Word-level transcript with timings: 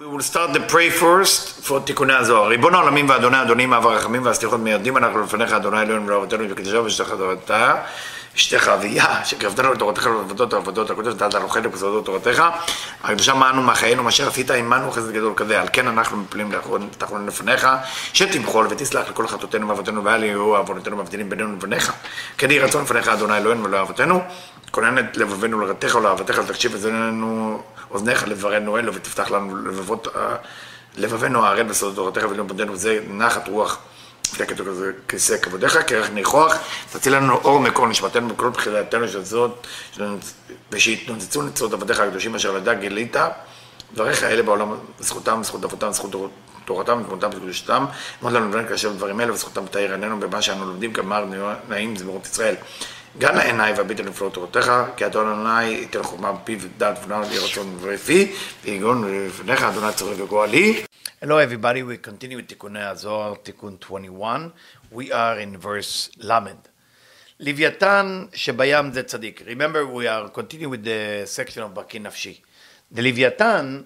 We 0.00 0.06
will 0.06 0.22
start 0.22 0.52
the 0.52 0.60
pray 0.60 0.90
first 0.90 1.66
for 1.66 1.80
תיקוני 1.84 2.14
הזוהר. 2.14 2.48
ריבון 2.48 2.74
העולמים 2.74 3.08
ואדוני 3.08 3.42
אדונים 3.42 3.72
אב 3.72 3.86
הרחמים 3.86 4.24
והסליחות 4.24 4.60
מיידים 4.60 4.96
אנחנו 4.96 5.22
לפניך 5.22 5.52
אדוני 5.52 5.82
אלוהינו 5.82 6.06
ולאבותינו 6.06 6.44
ובקדושה 6.44 6.80
ושתך 6.80 7.10
תורתה 7.18 7.74
אשתך 8.36 8.68
אביה 8.68 9.24
שקרבתנו 9.24 9.72
לתורתך 9.72 10.06
ולעבודות 10.06 10.52
העבודות 10.52 10.90
הקודש 10.90 11.14
נתת 11.14 11.34
אנוכנו 11.34 11.70
בסודות 11.70 12.04
תורתך. 12.04 12.44
הקדושה 13.04 13.34
מענו 13.34 13.62
מחיינו 13.62 14.02
מה 14.02 14.10
שעשית 14.10 14.50
עמנו 14.50 14.90
חסד 14.90 15.10
גדול 15.10 15.32
כזה. 15.36 15.60
על 15.60 15.68
כן 15.72 15.88
אנחנו 15.88 16.16
מפלים 16.16 16.50
תחרון 16.98 17.26
לפניך 17.26 17.68
שתמחול 18.12 18.66
ותסלח 18.70 19.08
לכל 19.08 19.26
חטאותינו 19.26 19.68
ואבותינו 19.68 20.04
ואל 20.04 20.24
יהיו 20.24 20.56
עוונותינו 20.56 20.96
מבדילים 20.96 21.30
בינינו 21.30 21.52
לבניך. 21.52 21.92
כן 22.38 22.50
יהי 22.50 22.60
רצון 22.60 22.82
לפניך 22.82 23.08
אדוני 23.08 23.36
אלוהינו 23.36 23.64
ולאבותינו 23.64 24.22
כונן 24.70 24.98
את 24.98 25.16
לבבינו 25.16 25.60
לרתך 25.60 25.94
ולאהבתך 25.94 26.38
תקשיב 26.38 26.74
אזוננו 26.74 27.62
אוזניך 27.90 28.28
לברנו 28.28 28.78
אלו 28.78 28.94
ותפתח 28.94 29.30
לנו 29.30 29.56
לבבות 29.56 30.08
לבבינו 30.96 31.44
הערל 31.44 31.62
בסודות 31.62 31.96
תורתך 31.96 32.30
ולמודנו 32.30 32.72
וזה 32.72 33.00
נחת 33.08 33.48
רוח. 33.48 33.78
כזה 34.32 34.92
כיסא 35.08 35.36
כבודיך, 35.36 35.78
כרך 35.86 36.10
ניחוח, 36.10 36.56
תציל 36.92 37.16
לנו 37.16 37.34
אור 37.34 37.60
מקור 37.60 37.86
נשמתנו 37.86 38.28
בכל 38.28 38.48
בחילתנו 38.48 39.08
של 39.08 39.24
זאת, 39.24 39.66
ושיתנוצצו 40.72 41.42
נצרות 41.42 41.72
עבדיך 41.72 42.00
הקדושים 42.00 42.34
אשר 42.34 42.52
לדע 42.52 42.74
גילית, 42.74 43.16
דבריך 43.94 44.24
אלה 44.24 44.42
בעולם, 44.42 44.74
זכותם, 44.98 45.40
זכות 45.42 45.64
אבותם, 45.64 45.92
זכות 45.92 46.30
תורתם, 46.64 47.02
ותמותם 47.04 47.28
וקדושתם, 47.36 47.84
אמרת 48.22 48.32
לנו 48.32 48.48
לבן 48.48 48.68
כאשר 48.68 48.92
דברים 48.92 49.20
אלה, 49.20 49.32
וזכותם 49.32 49.66
תאיר 49.66 49.92
עינינו 49.92 50.20
במה 50.20 50.42
שאנו 50.42 50.66
לומדים, 50.66 50.92
גמר 50.92 51.24
נעים 51.68 51.96
זמירות 51.96 52.26
ישראל. 52.26 52.54
גם 53.17 53.35
לעיניי 53.35 53.73
והביט 53.73 53.99
על 53.99 54.05
נפלאות 54.05 54.33
תורתך, 54.33 54.71
כי 54.97 55.05
אדון 55.05 55.27
אדוני 55.27 55.63
ייתן 55.63 56.03
חוכמה 56.03 56.31
בפיו 56.31 56.59
ודעת 56.61 56.99
ונעל 57.05 57.21
לי 57.29 57.37
רצון 57.37 57.77
ורפי, 57.81 58.31
ויגון 58.63 59.27
לפניך 59.27 59.63
אדוני 59.63 59.93
צורך 59.93 60.19
וגואלי. 60.19 60.83
Hello 61.23 61.37
everybody, 61.39 61.81
we 61.83 61.97
continue 61.97 62.37
with 62.37 62.47
תיקוני 62.47 62.83
הזוהר, 62.83 63.35
תיקון 63.35 63.77
21. 63.81 64.41
We 64.93 65.11
are 65.11 65.37
in 65.39 65.65
verse 65.65 66.09
למד. 66.17 66.57
לוויתן 67.39 68.25
שבים 68.33 68.91
זה 68.91 69.03
צדיק. 69.03 69.41
Remember, 69.41 69.85
we 69.85 70.07
are 70.07 70.29
continuing 70.29 70.71
with 70.71 70.83
the 70.83 71.25
section 71.37 71.59
of 71.59 71.73
בקי 71.73 71.99
נפשי. 71.99 72.39
The 72.95 73.01
לוויתן, 73.01 73.81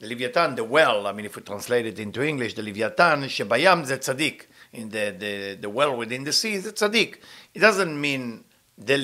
the 0.00 0.06
לוויתן, 0.06 0.54
the 0.56 0.64
well, 0.64 1.06
I 1.06 1.12
mean 1.12 1.24
if 1.24 1.36
we 1.36 1.42
translate 1.42 1.86
it 1.86 1.98
into 1.98 2.22
English, 2.22 2.54
the 2.54 2.62
לוויתן 2.62 3.22
שבים 3.28 3.84
זה 3.84 3.96
צדיק. 3.96 4.46
In 4.74 4.76
the, 4.76 5.12
the, 5.20 5.64
the 5.64 5.68
well 5.68 5.96
within 5.96 6.24
the 6.24 6.32
sea 6.32 6.58
זה 6.58 6.72
צדיק. 6.72 7.16
It 7.54 7.60
doesn't 7.60 8.00
mean 8.00 8.47
the 8.79 8.95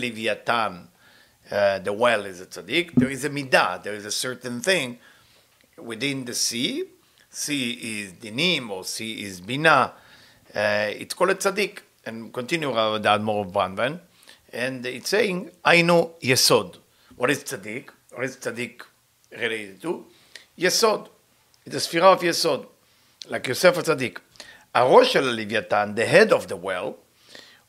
uh, 1.52 1.80
the 1.80 1.94
well 1.94 2.26
is 2.26 2.42
a 2.42 2.45
tzaddik. 2.48 2.95
There 2.95 3.09
is 3.09 3.23
a 3.23 3.30
midah, 3.30 3.84
there 3.84 3.94
is 3.94 4.06
a 4.06 4.12
certain 4.12 4.62
thing 4.62 4.98
within 5.78 6.26
the 6.26 6.34
sea. 6.34 6.86
Sea 7.30 7.72
is 7.72 8.14
dinim 8.14 8.70
or 8.70 8.84
sea 8.84 9.23
is 9.23 9.42
bina. 9.42 9.94
Uh, 10.53 10.90
it's 10.92 11.14
called 11.14 11.31
a 11.31 11.36
tzaddik. 11.36 11.80
And 12.06 12.34
continue 12.34 12.70
with 12.70 13.03
the 13.03 13.09
Admor 13.09 13.46
of 13.46 13.52
Branvan. 13.52 14.00
And 14.53 14.86
it's 14.86 15.09
saying, 15.09 15.52
Ainu 15.66 16.12
Yesod. 16.22 16.78
What 17.16 17.30
is 17.30 17.44
tzaddik? 17.44 17.90
What 18.14 18.26
is 18.26 18.38
tzaddik 18.38 18.81
related 19.31 19.81
to? 19.81 20.06
Yesod. 20.58 21.09
It's 21.66 21.76
a 21.76 21.80
sphere 21.80 22.03
of 22.03 22.22
Yesod. 22.22 22.66
Like 23.28 23.48
Yosef 23.48 23.76
tzaddik. 23.76 24.18
הראש 24.73 25.14
של 25.14 25.30
הלוויתן, 25.30 25.94
the 25.96 26.06
head 26.06 26.34
of 26.34 26.48
the 26.48 26.56
well, 26.56 26.96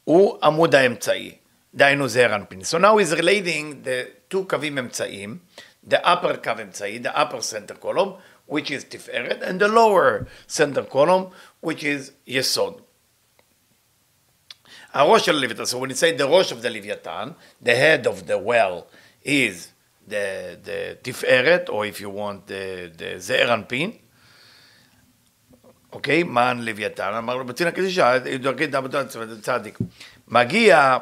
הוא 0.04 0.38
עמוד 0.42 0.74
האמצעי. 0.74 1.36
דהיינו 1.75 2.07
זעיר 2.07 2.35
אנפין. 2.35 2.61
So 2.61 2.77
now 2.77 2.97
he's 2.97 3.13
relating 3.13 3.83
the 3.83 4.33
two 4.33 4.49
קווים 4.49 4.77
אמצעיים, 4.77 5.37
the 5.89 5.95
upper 5.95 6.35
קו 6.43 6.51
אמצעי, 6.61 6.99
the 7.03 7.17
upper 7.17 7.41
center 7.41 7.83
column, 7.83 8.13
which 8.49 8.69
is 8.69 8.83
תפארת, 8.89 9.41
and 9.41 9.61
the 9.61 9.67
lower 9.67 10.25
center 10.47 10.83
column, 10.93 11.31
which 11.65 11.83
is 11.83 12.11
יסוד. 12.27 12.81
הראש 14.93 15.25
של 15.25 15.35
הלוויתן, 15.35 15.63
so 15.63 15.77
when 15.77 15.89
you 15.89 15.95
say 15.95 16.11
the 16.17 16.25
ראש 16.25 16.51
of 16.51 16.61
the 16.61 16.69
לוויתן, 16.69 17.29
the 17.63 17.75
head 17.75 18.05
of 18.07 18.27
the 18.27 18.37
well 18.37 18.87
is 19.25 19.69
the, 20.09 20.57
the 20.65 20.97
תפארת, 21.01 21.69
or 21.69 21.85
if 21.85 22.01
you 22.01 22.09
want 22.09 22.47
the, 22.47 22.97
the 22.97 23.17
זעיר 23.17 23.53
אנפין, 23.53 23.91
אוקיי? 25.91 26.23
מען 26.23 26.61
לוויתן, 26.61 27.13
אמר 27.17 27.35
לו 27.35 27.45
בצין 27.45 27.67
הקדישה, 27.67 28.19
דרכי 28.19 28.67
דמותו 28.67 28.97
צדיק. 29.41 29.77
מגיע 30.27 30.97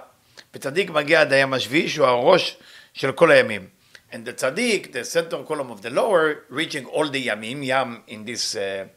וצדיק 0.53 0.89
מגיע 0.89 1.21
עד 1.21 1.33
הים 1.33 1.53
השביעי, 1.53 1.89
שהוא 1.89 2.07
הראש 2.07 2.57
של 2.93 3.11
כל 3.11 3.31
הימים. 3.31 3.67
And 4.11 4.25
the 4.25 4.33
tzaddik, 4.41 4.91
the 4.91 5.03
center 5.03 5.43
column 5.47 5.69
of 5.69 5.81
the 5.81 5.89
lower, 5.91 6.45
reaching 6.49 6.85
all 6.85 7.07
the 7.09 7.27
yamim, 7.27 7.63
yam 7.63 8.01
in 8.07 8.25
this 8.25 8.55
uh, 8.55 8.87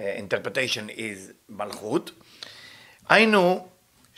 uh, 0.00 0.02
interpretation 0.18 0.90
is 0.90 1.32
מלכות. 1.48 2.10
היינו 3.08 3.68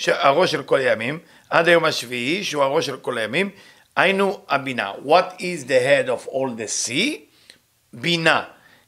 הראש 0.07 0.51
של 0.51 0.63
כל 0.63 0.79
הימים, 0.79 1.19
עד 1.51 1.69
היום 1.69 1.85
השביעי, 1.85 2.45
שהוא 2.45 2.63
הראש 2.63 2.87
של 2.87 2.97
כל 2.97 3.19
הימים, 3.19 3.51
היינו 3.97 4.45
הבינה. 4.49 4.93
What 5.05 5.41
is 5.41 5.65
the 5.69 5.81
head 5.81 6.09
of 6.09 6.29
all 6.29 6.51
the 6.57 6.87
sea? 6.87 7.17
בינה. 7.93 8.45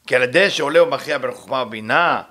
כי 0.06 0.16
על 0.16 0.22
ידי 0.22 0.50
שעולה 0.50 0.82
ומכריע 0.82 1.18
בין 1.18 1.32
חוכמה 1.32 1.62
ובינה, 1.62 2.22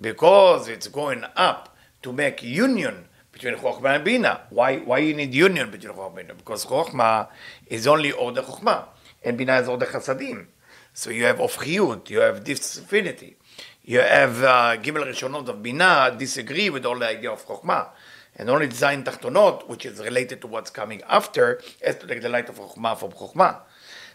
because 0.00 0.68
it's 0.68 0.88
going 0.88 1.24
up 1.36 1.68
to 2.02 2.12
make 2.12 2.42
union 2.42 2.94
between 3.40 3.54
Chokhmah 3.56 3.96
and 3.96 4.04
Bina. 4.04 4.40
Why, 4.50 4.78
why 4.78 4.98
you 4.98 5.14
need 5.14 5.34
union 5.34 5.70
between 5.70 5.92
Chokhmah 5.92 6.06
and 6.06 6.16
Bina? 6.16 6.34
Because 6.34 6.64
Chokhmah 6.64 7.28
is 7.66 7.86
only 7.86 8.12
Order 8.12 8.42
Chokhmah, 8.42 8.84
and 9.24 9.36
Bina 9.36 9.60
is 9.60 9.68
Order 9.68 9.86
Chasadim. 9.86 10.46
So 10.94 11.10
you 11.10 11.24
have 11.24 11.36
Ofchiyut, 11.36 12.08
you 12.08 12.20
have 12.20 12.44
this 12.44 12.78
affinity. 12.78 13.36
You 13.84 14.00
have 14.00 14.42
uh, 14.42 14.76
Gimel 14.78 15.06
Rishonot 15.06 15.46
of 15.46 15.62
Bina 15.62 16.16
disagree 16.18 16.70
with 16.70 16.86
all 16.86 16.98
the 16.98 17.08
idea 17.08 17.30
of 17.30 17.46
Chokhmah. 17.46 17.90
And 18.36 18.50
only 18.50 18.66
design 18.66 19.04
Tachtonot, 19.04 19.68
which 19.68 19.86
is 19.86 19.98
related 20.00 20.40
to 20.40 20.46
what's 20.46 20.70
coming 20.70 21.02
after, 21.08 21.60
has 21.84 21.96
to 21.96 22.06
take 22.06 22.20
the 22.22 22.28
light 22.28 22.48
of 22.48 22.58
Chokhmah 22.58 22.98
from 22.98 23.12
Chokhmah. 23.12 23.60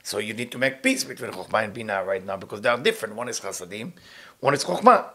So 0.03 0.17
you 0.17 0.33
need 0.33 0.51
to 0.51 0.57
make 0.57 0.81
peace 0.81 1.03
between 1.03 1.31
Chokhmah 1.31 1.63
and 1.65 1.73
Bina 1.73 2.03
right 2.03 2.25
now 2.25 2.37
because 2.37 2.61
they 2.61 2.69
are 2.69 2.77
different. 2.77 3.15
One 3.15 3.29
is 3.29 3.39
Chasadim, 3.39 3.93
one 4.39 4.53
is 4.55 4.63
Chokhmah. 4.65 5.05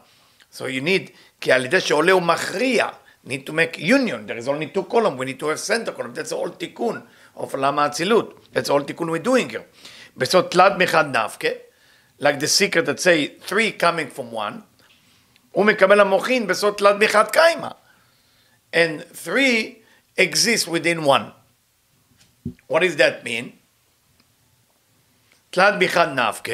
So 0.51 0.67
you 0.67 0.81
need, 0.81 1.11
כי 1.41 1.53
על 1.53 1.65
ידי 1.65 1.81
שעולה 1.81 2.17
ומכריע, 2.17 2.89
need 3.25 3.47
to 3.47 3.53
make 3.53 3.79
union. 3.79 4.27
There 4.27 4.37
is 4.37 4.49
only 4.49 4.69
two 4.69 4.85
columns. 4.85 5.19
We 5.19 5.27
need 5.27 5.39
to 5.41 5.49
have 5.49 5.61
center 5.61 5.93
column. 5.93 6.15
That's 6.15 6.33
all 6.33 6.51
tikkun 6.51 7.03
of 7.37 7.55
lama 7.55 7.89
atzilut. 7.89 8.53
That's 8.53 8.71
all 8.71 8.83
tikkun 8.83 9.11
we're 9.11 9.19
doing 9.19 9.49
here. 9.49 9.67
So 10.25 10.43
tlat 10.45 10.79
mechad 10.79 11.13
nafke, 11.13 11.59
like 12.19 12.41
the 12.41 12.49
secret 12.49 12.87
that 12.87 13.01
say 13.01 13.27
three 13.27 13.73
coming 13.73 14.09
from 14.09 14.31
one, 14.31 14.63
ומקבל 15.57 16.01
המוחין 16.01 16.47
בסוד 16.47 16.75
תלת 16.77 16.97
מחד 17.01 17.31
קיימה. 17.31 17.71
And 18.73 19.05
three 19.25 19.83
exist 20.17 20.69
within 20.69 21.05
one. 21.05 21.33
What 22.69 22.81
does 22.83 22.97
that 22.97 23.25
mean? 23.25 23.53
תלת 25.51 25.75
מחד 25.81 26.09
נפקה, 26.15 26.53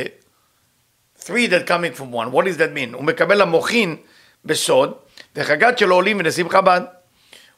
three 1.16 1.46
that 1.48 1.66
coming 1.66 1.92
from 1.92 2.12
one. 2.12 2.30
What 2.30 2.44
does 2.44 2.56
that 2.58 2.72
mean? 2.72 2.94
הוא 2.94 3.04
מקבל 3.04 3.40
המוחין 3.42 3.96
בסוד, 4.44 4.94
The 5.37 5.43
Chagat 5.43 5.77
Shel 5.77 5.93
Olim 5.93 6.17
V'Nesim 6.17 6.49
Chabad. 6.49 6.91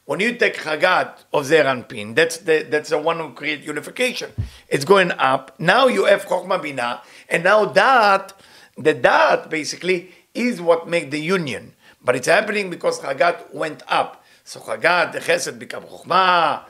When 0.04 0.20
you 0.20 0.34
take 0.34 0.54
Chagat 0.54 1.24
of 1.32 1.46
Zer 1.46 1.64
Anpin, 1.64 2.14
that's 2.14 2.36
the, 2.36 2.66
that's 2.68 2.90
the 2.90 2.98
one 2.98 3.18
who 3.18 3.32
create 3.32 3.62
unification. 3.62 4.32
It's 4.68 4.84
going 4.84 5.12
up. 5.12 5.58
Now 5.58 5.86
you 5.86 6.04
have 6.04 6.26
chokma 6.26 6.62
Binah, 6.62 7.00
and 7.30 7.42
now 7.42 7.64
that, 7.64 8.34
the 8.76 8.92
that 8.92 9.48
basically 9.48 10.10
is 10.34 10.60
what 10.60 10.90
make 10.90 11.10
the 11.10 11.20
union. 11.20 11.72
But 12.04 12.16
it's 12.16 12.26
happening 12.26 12.68
because 12.68 13.00
Chagat 13.00 13.54
went 13.54 13.82
up. 13.88 14.22
So 14.44 14.60
Chagat, 14.60 15.12
the 15.12 15.20
Chesed 15.20 15.58
become 15.58 15.84
chokma, 15.84 16.64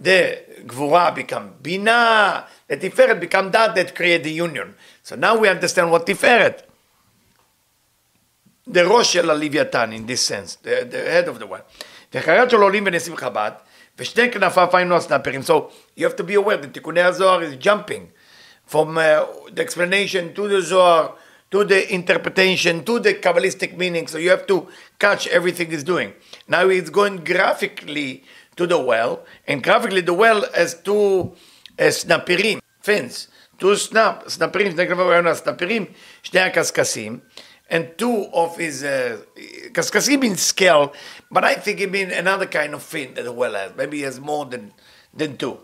the 0.00 0.42
Gvura 0.66 1.14
become 1.14 1.54
Binah, 1.62 2.46
the 2.66 2.76
Tiferet 2.76 3.20
become 3.20 3.52
that 3.52 3.76
that 3.76 3.94
create 3.94 4.24
the 4.24 4.32
union. 4.32 4.74
So 5.04 5.14
now 5.14 5.38
we 5.38 5.48
understand 5.48 5.92
what 5.92 6.06
Tiferet 6.06 6.62
The 8.69 8.79
ראש 8.83 9.13
של 9.13 9.29
הלוויתן, 9.29 9.91
in 9.91 10.09
this 10.09 10.21
sense, 10.31 10.57
the, 10.63 10.83
the 10.91 10.97
head 10.97 11.27
of 11.27 11.39
the 11.39 11.45
one. 11.45 11.61
וחייט 12.13 12.49
שלו 12.49 12.63
עולים 12.63 12.83
ונשיאים 12.87 13.17
חב"ד, 13.17 13.51
ושתי 13.99 14.31
כנפיו 14.31 14.67
היינו 14.73 14.95
הסנפרים. 14.95 15.41
So 15.41 15.53
you 15.97 16.05
have 16.05 16.15
to 16.15 16.23
be 16.23 16.35
aware 16.35 16.57
that 16.57 16.73
תיקוני 16.73 17.01
הזוהר 17.01 17.41
is 17.41 17.65
jumping 17.65 18.11
from 18.67 18.97
uh, 18.97 19.25
the 19.53 19.61
explanation 19.61 20.33
to 20.33 20.47
the 20.47 20.61
Zohar, 20.61 21.13
to 21.51 21.63
the 21.63 21.93
interpretation, 21.93 22.83
to 22.83 22.99
the 22.99 23.13
Kabbalistic 23.13 23.77
meaning. 23.77 24.07
So 24.07 24.17
you 24.17 24.31
have 24.31 24.47
to 24.47 24.67
catch 24.99 25.27
everything 25.27 25.69
he's 25.71 25.83
doing. 25.83 26.13
Now 26.47 26.67
he's 26.69 26.89
going 26.89 27.17
graphically 27.23 28.23
to 28.57 28.65
the 28.65 28.79
well, 28.79 29.23
and 29.47 29.63
graphically 29.63 30.01
the 30.01 30.13
well 30.13 30.43
has 30.53 30.73
two 30.73 31.33
uh, 31.79 31.91
סנפירים, 31.91 32.59
fins, 32.81 33.27
two 33.59 33.75
snap, 33.75 34.27
סנפירים, 34.27 34.71
שני 34.71 34.87
כנפיו 34.87 35.11
היינו 35.11 35.29
הסנפירים, 35.29 35.85
שני 36.23 36.39
הקשקשים. 36.39 37.19
and 37.69 37.97
two 37.97 38.27
of 38.33 38.57
his 38.57 38.81
because 39.63 40.07
uh, 40.07 40.11
he 40.11 40.17
means 40.17 40.41
scale, 40.41 40.93
but 41.31 41.43
I 41.43 41.55
think 41.55 41.79
he 41.79 41.87
means 41.87 42.13
another 42.13 42.45
kind 42.45 42.73
of 42.73 42.83
fin 42.83 43.13
that 43.15 43.23
the 43.23 43.31
well 43.31 43.53
has. 43.53 43.75
Maybe 43.75 43.97
he 43.97 44.03
has 44.03 44.19
more 44.19 44.45
than 44.45 44.73
than 45.13 45.37
two. 45.37 45.57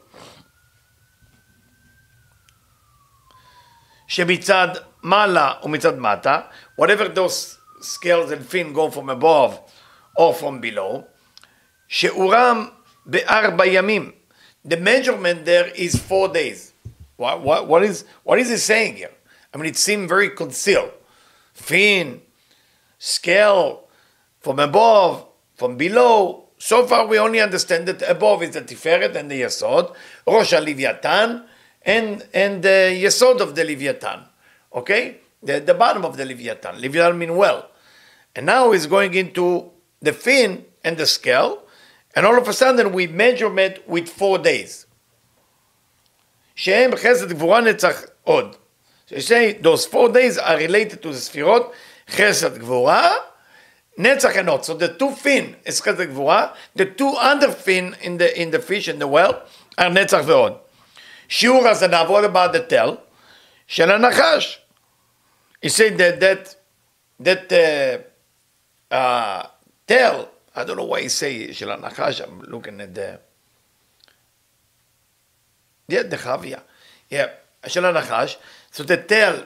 שמצד 4.08 4.68
מעלה 5.04 5.54
ומצד 5.64 5.98
מטה, 6.00 6.42
whatever 6.76 7.08
those 7.08 7.58
scales 7.82 8.32
and 8.32 8.46
fin 8.46 8.74
go 8.74 8.90
from 8.90 9.10
above 9.10 9.60
or 10.18 10.34
from 10.34 10.60
below, 10.60 11.04
שיעורם 11.88 12.70
בארבע 13.06 13.66
ימים. 13.66 14.12
The 14.66 14.78
measurement 14.78 15.46
there 15.46 15.68
is 15.68 15.96
four 15.96 16.28
days. 16.28 16.74
What, 17.18 17.42
what, 17.42 17.68
what, 17.68 17.84
is, 17.84 18.06
what 18.24 18.40
is 18.40 18.50
he 18.50 18.58
saying 18.58 18.96
here? 18.96 19.12
I 19.54 19.58
mean, 19.58 19.68
it 19.68 19.78
seemed 19.78 20.10
very 20.10 20.30
concealed. 20.30 20.92
Fin, 21.56 22.22
scale, 22.98 23.88
from 24.40 24.60
above, 24.60 25.26
from 25.56 25.78
below. 25.78 26.50
So 26.58 26.86
far, 26.86 27.08
we 27.08 27.18
only 27.18 27.40
understand 27.40 27.88
that 27.88 28.02
above 28.10 28.44
is 28.44 28.52
the 28.52 28.62
Tiferet 28.62 29.16
and 29.16 29.30
the 29.30 29.42
Yesod, 29.42 29.96
Rosh 30.28 30.54
Leviathan, 30.54 31.44
and, 31.84 32.26
and 32.34 32.64
the 32.64 33.00
Yesod 33.04 33.40
of 33.42 33.56
the 33.56 33.64
Leviathan. 33.64 34.22
Okay? 34.74 35.18
The, 35.44 35.60
the 35.60 35.74
bottom 35.74 36.06
of 36.06 36.18
the 36.18 36.26
Leviathan. 36.26 36.80
Leviathan 36.80 37.18
mean 37.18 37.36
well. 37.36 37.70
And 38.36 38.46
now 38.46 38.72
he's 38.72 38.86
going 38.86 39.14
into 39.14 39.72
the 40.02 40.14
fin 40.14 40.66
and 40.84 40.98
the 40.98 41.06
scale, 41.06 41.64
and 42.16 42.26
all 42.26 42.38
of 42.38 42.48
a 42.48 42.54
sudden 42.54 42.92
we 42.92 43.08
measurement 43.08 43.88
with 43.88 44.10
four 44.10 44.38
days. 44.38 44.86
שהם 46.56 46.96
חסד 46.96 47.32
גבורה 47.32 47.62
נצח 47.62 48.02
עוד. 48.24 48.56
Say 49.07 49.53
those 49.53 49.87
four 49.87 50.09
days 50.09 50.37
are 50.37 50.57
related 50.57 51.01
to 51.03 51.13
the 51.13 51.19
ספירות 51.19 51.73
חסד 52.09 52.59
גבורה, 52.59 53.15
נצח 53.99 54.37
and 54.37 54.49
עוד. 54.49 54.65
So 54.65 54.75
the 54.75 54.89
two 54.99 55.15
fin 55.15 55.55
is 55.65 55.81
חסד 55.81 56.01
גבורה, 56.01 56.55
the 56.77 56.85
two 56.85 57.15
under 57.17 57.51
fin 57.53 57.95
in 58.01 58.19
the, 58.19 58.41
in 58.41 58.51
the 58.51 58.59
fish 58.59 58.89
in 58.89 58.99
the 58.99 59.07
well 59.07 59.35
are 59.79 59.91
נצח 59.91 60.21
ועוד. 60.27 60.59
שיעור 61.29 61.69
הזנב, 61.69 62.09
what 62.09 62.25
about 62.25 62.53
the 62.53 62.61
tail? 62.69 62.97
של 63.69 63.91
הנחש. 63.91 64.59
He 65.63 65.69
said 65.69 65.99
that 65.99 66.21
that, 66.21 66.57
that 67.21 67.53
uh, 68.91 68.95
uh, 68.95 69.47
tail, 69.87 70.29
I 70.55 70.65
don't 70.65 70.77
know 70.77 70.85
why 70.85 71.03
he 71.03 71.09
say 71.09 71.53
של 71.53 71.71
הנחש, 71.71 72.21
I'm 72.23 72.43
looking 72.43 72.81
at 72.81 72.95
the... 72.95 73.21
Yeah, 75.89 76.03
the 76.03 76.17
Chavia. 76.17 76.63
Yeah, 77.09 77.31
של 77.68 77.86
הנחש. 77.86 78.38
So 78.74 78.84
the 78.84 78.98
tail 78.98 79.46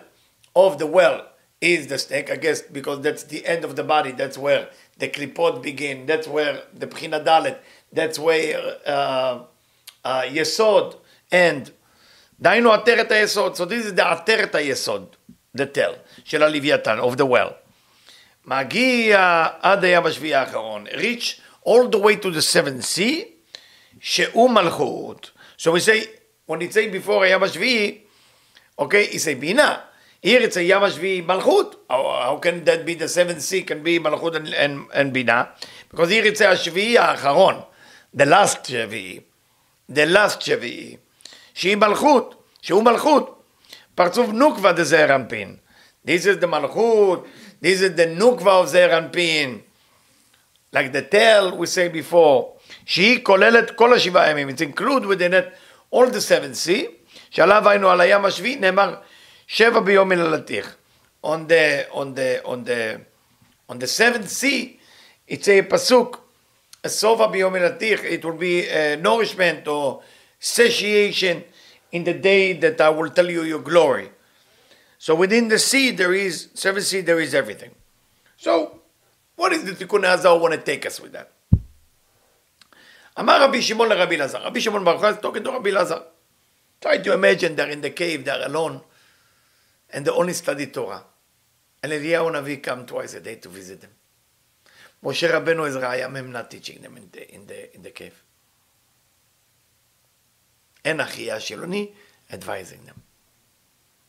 of 0.55 0.77
the 0.77 0.85
well 0.85 1.21
is 1.61 1.87
the 1.87 1.97
snake, 1.97 2.29
I 2.29 2.35
guess, 2.35 2.61
because 2.61 3.01
that's 3.01 3.23
the 3.23 3.45
end 3.45 3.65
of 3.65 3.75
the 3.75 3.83
body. 3.83 4.11
That's 4.11 4.37
where 4.37 4.69
the 4.97 5.07
klipot 5.09 5.61
begin. 5.61 6.05
That's 6.05 6.27
where 6.27 6.63
the 6.73 6.87
Bchina 6.87 7.23
Dalet. 7.23 7.57
That's 7.91 8.19
where 8.19 8.77
uh, 8.85 9.39
uh, 10.03 10.21
Yesod 10.23 10.97
and 11.31 11.71
דהיינו 12.39 12.73
עטרת 12.73 13.11
היסוד. 13.11 13.55
So 13.55 13.65
this 13.65 13.85
is 13.85 13.93
the 13.93 14.03
עטרת 14.03 14.55
היסוד, 14.55 15.15
the 15.57 15.65
tail, 15.65 15.95
של 16.25 16.43
הלוויתן, 16.43 16.99
of 16.99 17.15
the 17.15 17.25
well. 17.25 17.53
מגיע 18.45 19.47
עד 19.61 19.83
הים 19.83 20.05
השביעי 20.05 20.35
האחרון. 20.35 20.87
reach 20.87 21.39
all 21.65 21.87
the 21.87 21.97
way 21.97 22.15
to 22.15 22.29
the 22.29 22.41
seventh 22.41 22.83
sea, 22.83 23.25
שהוא 23.99 24.49
מלכות. 24.49 25.31
So 25.57 25.71
we 25.71 25.79
say, 25.79 26.07
it 26.58 26.72
say 26.72 26.88
before 26.88 27.24
הים 27.24 27.42
השביעי, 27.42 27.98
it's 28.78 29.26
a 29.26 29.34
בינה. 29.40 29.76
It's 30.22 30.56
a 30.56 30.60
ים 30.60 30.82
השביעי 30.82 31.20
מלכות. 31.20 31.86
How, 31.90 32.38
can 32.42 32.64
that 32.64 32.84
be 32.84 32.94
the 32.94 33.08
seventh 33.08 33.42
sea 33.42 33.62
can 33.62 33.82
be 33.82 33.98
מלכות 33.98 34.34
and, 34.92 35.12
בינה? 35.12 35.44
Here 35.94 36.24
it's 36.24 36.40
a 36.40 36.46
השביעי 36.46 36.98
האחרון. 36.98 37.60
The 38.16 38.24
last 38.24 38.66
שביעי. 38.66 39.20
The 39.92 40.06
last 40.14 40.40
שביעי. 40.40 40.96
שהיא 41.54 41.76
מלכות, 41.76 42.34
שהוא 42.62 42.82
מלכות. 42.82 43.42
פרצוף 43.94 44.30
נוקבה 44.30 44.72
דזעיר 44.72 45.14
אנפין. 45.14 45.56
This 46.06 46.24
is 46.24 46.42
the 46.42 46.46
מלכות, 46.46 47.26
this 47.62 47.80
is 47.80 47.98
the 47.98 48.06
נוקבה 48.06 48.62
of 48.62 48.64
זעיר 48.64 48.98
אנפין. 48.98 49.58
Like 50.72 50.92
the 50.92 51.02
tail 51.02 51.56
we 51.58 51.66
say 51.66 51.88
before, 51.88 52.44
שהיא 52.86 53.24
כוללת 53.24 53.70
כל 53.70 53.94
השבעה 53.94 54.30
ימים. 54.30 54.48
It's 54.48 54.60
include 54.60 55.04
within 55.04 55.32
it 55.32 55.44
all 55.91 56.07
the 56.09 56.21
seven 56.21 56.53
sea, 56.53 56.87
שעליו 57.29 57.69
היינו 57.69 57.89
על 57.89 58.01
הים 58.01 58.25
השביעי, 58.25 58.55
נאמר 58.55 58.95
שבע 59.47 59.79
ביום 59.79 60.09
מללתיך. 60.09 60.75
On 61.23 61.47
the, 61.47 61.91
on 61.91 62.15
the, 62.15 62.45
on 62.45 62.63
the, 62.65 62.99
on 63.69 63.79
the 63.79 63.87
seventh 63.87 64.29
sea, 64.29 64.79
it's 65.27 65.47
a 65.47 65.61
pasuk, 65.73 66.17
סובה 66.87 67.27
ביום 67.27 67.53
מללתיך, 67.53 68.03
it 68.03 68.25
will 68.25 68.39
be 68.39 68.69
uh, 68.69 68.95
nourishment 69.01 69.67
or 69.67 70.01
satiation 70.39 71.43
in 71.91 72.03
the 72.03 72.13
day 72.13 72.53
that 72.53 72.79
I 72.81 72.89
will 72.89 73.09
tell 73.09 73.29
you 73.29 73.43
your 73.43 73.61
glory. 73.61 74.09
So 74.99 75.15
within 75.15 75.47
the 75.47 75.59
sea 75.59 75.91
there 75.91 76.13
is, 76.13 76.49
seven 76.53 76.81
sea, 76.81 77.01
there 77.01 77.19
is 77.19 77.33
everything. 77.33 77.71
So, 78.37 78.81
what 79.35 79.53
is 79.53 79.63
the 79.63 79.71
Tikkun 79.71 80.03
Hazar 80.03 80.37
want 80.37 80.53
to 80.53 80.59
take 80.59 80.85
us 80.85 80.99
with 80.99 81.13
that? 81.13 81.31
אמר 83.18 83.42
רבי 83.44 83.62
שמעון 83.62 83.88
לרבי 83.88 84.16
אלעזר, 84.16 84.42
רבי 84.42 84.60
שמעון 84.60 84.84
ברוך 84.84 85.04
הוא 85.04 85.10
talking 85.10 85.44
to 85.46 85.50
רבי 85.50 85.70
אלעזר. 85.70 86.02
Try 86.80 86.98
to 87.04 87.12
imagine 87.12 87.56
they're 87.56 87.70
in 87.70 87.82
the 87.82 87.90
cave, 87.90 88.24
they're 88.24 88.46
alone, 88.46 88.80
and 89.90 90.04
they 90.04 90.10
only 90.10 90.32
study 90.32 90.66
Torah. 90.66 91.04
And 91.82 91.92
Eliyahu 91.92 92.30
Navi 92.32 92.62
come 92.62 92.86
twice 92.86 93.14
a 93.14 93.20
day 93.20 93.36
to 93.36 93.48
visit 93.48 93.80
them. 93.80 93.90
Moshe 95.02 95.28
Rabbeinu 95.30 95.66
is 95.66 95.76
Rayam 95.76 96.30
not 96.30 96.50
teaching 96.50 96.80
them 96.82 96.96
in 96.96 97.08
the, 97.10 97.34
in 97.34 97.46
the, 97.46 97.74
in 97.74 97.82
the 97.82 97.90
cave. 97.90 98.14
אין 100.84 101.00
אחיה 101.00 101.40
שילוני 101.40 101.92
advising 102.30 102.86
them. 102.86 103.00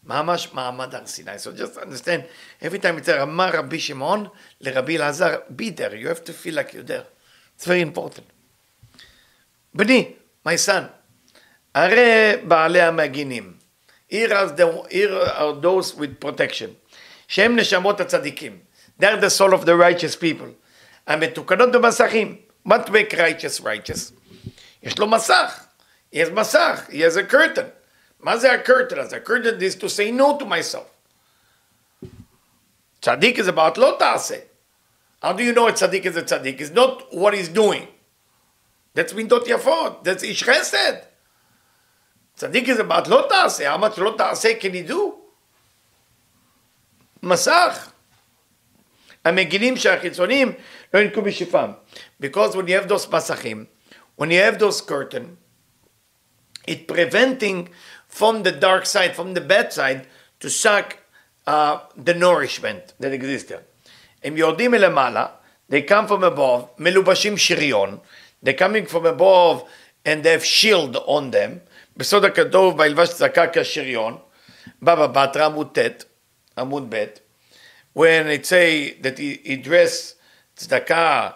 ממש 0.04 0.54
מעמד 0.54 0.96
הר 0.96 1.06
סיני. 1.06 1.40
So 1.40 1.52
just 1.52 1.78
understand, 1.78 2.24
every 2.62 2.80
time 2.80 2.98
it's 2.98 3.10
אמר 3.10 3.50
רבי 3.54 3.80
שמעון 3.80 4.28
לרבי 4.62 4.98
אלעזר, 4.98 5.36
be 5.58 5.70
there, 5.70 5.96
you 5.96 6.08
have 6.08 6.24
to 6.24 6.34
feel 6.34 6.56
like 6.56 6.74
you're 6.74 6.84
there. 6.84 7.06
It's 7.58 7.66
very 7.66 7.82
important. 7.82 8.26
בני, 9.75 10.13
my 10.47 10.57
son, 10.67 10.83
הרי 11.75 12.33
בעלי 12.49 12.81
המגינים, 12.81 13.53
here 14.09 14.33
are, 14.33 14.49
the, 14.57 14.67
here 14.91 15.13
are 15.15 15.53
those 15.61 15.95
with 15.95 16.21
protection, 16.21 16.71
שהם 17.29 17.57
נשמות 17.57 18.01
הצדיקים. 18.01 18.59
They're 18.99 19.21
the 19.21 19.31
soul 19.31 19.53
of 19.53 19.65
the 19.65 19.77
righteous 19.77 20.17
people. 20.17 20.53
המתוקנות 21.07 21.73
במסכים. 21.73 22.37
What 22.69 22.91
make 22.91 23.13
righteous 23.13 23.61
righteous? 23.61 24.13
יש 24.83 24.99
לו 24.99 25.07
מסך. 25.07 25.67
He 26.13 26.19
has 26.19 26.31
masach. 26.31 26.91
He 26.91 27.01
has 27.01 27.17
a 27.17 27.23
curtain. 27.23 27.71
מה 28.21 28.37
זה 28.37 28.49
curtain? 28.65 28.99
אז 28.99 29.15
curtain 29.25 29.61
is 29.61 29.75
to 29.75 29.89
say 29.89 30.11
no 30.11 30.39
to 30.39 30.45
myself. 30.45 30.87
Tzaddik 33.03 33.39
is 33.39 33.47
about 33.47 33.77
lo 33.77 33.97
ta'aseh. 33.99 34.43
How 35.23 35.33
do 35.33 35.45
you 35.45 35.53
know 35.53 35.69
a 35.69 35.73
tzaddik 35.73 36.05
is 36.07 36.17
a 36.17 36.23
tzaddik? 36.23 36.61
It's 36.61 36.71
not 36.71 37.15
what 37.15 37.35
he's 37.35 37.49
doing. 37.49 37.87
That's 38.94 39.14
ish 39.14 40.44
chesed. 40.44 41.06
Tzaddik 42.38 42.68
is 42.68 42.80
about 42.80 43.08
lo 43.08 43.28
ta'aseh. 43.28 43.66
How 43.66 43.78
much 43.78 43.98
lo 43.98 44.14
ta'aseh 44.14 44.60
can 44.60 44.74
he 44.74 44.82
do? 44.82 45.18
מסך. 47.24 47.92
המגינים 49.26 49.78
שהחיצוניים 49.78 50.54
לא 50.94 51.00
ינקו 51.00 51.22
בשפם. 51.22 51.72
Because 52.20 52.56
when 52.56 52.68
you 52.68 52.74
have 52.74 52.88
those 52.88 53.06
מסכים, 53.06 53.68
when 54.16 54.32
you 54.32 54.42
have 54.42 54.60
those 54.60 54.82
curtain, 54.82 55.38
it 56.68 56.88
preventing 56.88 57.70
from 58.08 58.44
the 58.44 58.52
dark 58.52 58.86
side, 58.86 59.16
from 59.16 59.34
the 59.34 59.42
bad 59.42 59.72
side, 59.72 60.08
to 60.40 60.50
suck 60.50 60.98
uh, 61.48 61.80
the 61.96 62.14
nourishment 62.14 62.94
that 63.00 63.14
exists 63.14 63.50
there. 63.50 63.64
הם 64.24 64.38
יורדים 64.38 64.72
מלמעלה, 64.72 65.26
they 65.70 65.82
come 65.82 66.08
from 66.08 66.24
above, 66.24 66.66
מלובשים 66.80 67.38
שריון, 67.38 68.00
they're 68.43 68.55
coming 68.55 68.87
from 68.87 69.07
above 69.07 69.65
and 70.05 70.23
they 70.23 70.33
have 70.33 70.45
shield 70.45 70.97
on 70.97 71.31
them, 71.31 71.61
בסוד 71.97 72.25
הכתוב 72.25 72.81
וילבש 72.81 73.09
צדקה 73.09 73.47
כשריון, 73.53 74.19
בבא 74.83 75.07
בתרא 75.07 75.45
עמוד 75.45 75.79
ט', 75.79 76.05
עמוד 76.59 76.95
ב', 76.95 77.05
when 77.99 78.27
it 78.29 78.45
say 78.45 78.97
that 79.01 79.19
he, 79.19 79.41
he 79.45 79.57
dress 79.57 80.15
צדקה, 80.57 81.31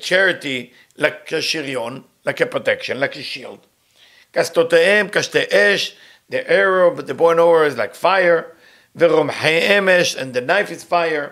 charity, 0.00 0.72
like 0.98 1.32
a 1.32 1.42
שריון, 1.42 2.02
like 2.26 2.40
a 2.40 2.46
protection, 2.46 3.00
like 3.00 3.16
a 3.16 3.22
shield. 3.22 3.66
קסדותיהם 4.32 5.08
קשתי 5.08 5.42
אש, 5.52 5.96
the 6.30 6.50
arrow, 6.50 6.90
but 6.94 7.06
the 7.06 7.14
bow 7.14 7.30
and 7.30 7.40
arrow 7.40 7.64
is 7.66 7.76
like 7.76 7.94
fire, 7.94 8.44
ורומחי 8.96 9.78
אמש, 9.78 10.16
and 10.16 10.34
the 10.34 10.40
knife 10.40 10.70
is 10.70 10.84
fire, 10.84 11.30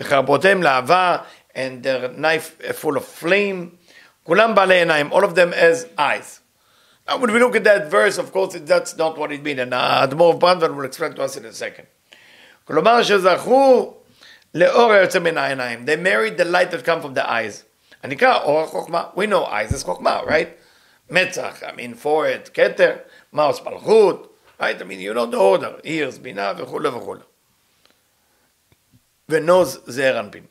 וחרבותיהם 0.00 0.62
להבה, 0.62 1.18
and 1.54 1.82
the 1.82 2.08
knife 2.16 2.60
full 2.72 2.96
of 2.96 3.04
flame, 3.04 3.78
כולם 4.30 4.54
בעלי 4.54 4.74
עיניים, 4.74 5.12
all 5.12 5.24
of 5.24 5.34
them 5.34 5.52
as 5.52 5.86
eyes. 5.98 6.40
Now 7.08 7.18
when 7.18 7.32
we 7.32 7.38
look 7.38 7.56
at 7.56 7.64
that 7.64 7.90
verse, 7.90 8.18
of 8.18 8.32
course 8.32 8.54
that's 8.54 8.96
not 8.96 9.16
what 9.18 9.30
it 9.32 9.42
means, 9.42 9.60
and 9.60 9.74
האדמו"ר 9.74 10.38
ברנדמן 10.38 10.76
will 10.76 10.84
explain 10.84 11.14
to 11.14 11.22
us 11.22 11.36
in 11.36 11.44
a 11.44 11.52
second. 11.52 11.86
כלומר 12.64 13.02
שזכו 13.02 13.94
לאור 14.54 14.92
היוצא 14.92 15.18
מן 15.18 15.38
העיניים, 15.38 15.84
they 15.86 15.96
married 15.96 16.36
the 16.38 16.44
light 16.44 16.70
that 16.70 16.84
come 16.84 17.00
from 17.00 17.14
the 17.14 17.30
eyes. 17.30 17.64
הנקרא 18.02 18.42
אור 18.42 18.60
החוכמה, 18.60 19.04
we 19.16 19.26
know 19.26 19.44
eyes 19.44 19.72
is 19.72 19.84
חוכמה, 19.84 20.20
right? 20.26 20.48
מצח, 21.10 21.62
I 21.62 21.72
mean 21.72 21.94
forehead, 21.94 22.50
כתר, 22.54 22.96
מאוס 23.32 23.62
מלכות, 23.62 24.32
Right? 24.58 24.80
I 24.80 24.84
mean, 24.84 25.00
you 25.00 25.12
know 25.12 25.26
the 25.26 25.36
order, 25.36 25.80
ears, 25.84 26.18
בינה 26.18 26.52
וכולי 26.56 26.88
וכולי. 26.88 27.20
ונוז 29.28 29.80
זעיר 29.86 30.20
אנפין. 30.20 30.46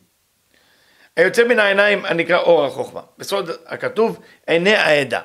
היוצא 1.20 1.44
מן 1.44 1.60
העיניים 1.60 2.06
הנקרא 2.06 2.38
אור 2.38 2.66
החוכמה. 2.66 3.02
בסוד 3.18 3.50
הכתוב 3.66 4.20
עיני 4.48 4.76
העדה. 4.76 5.22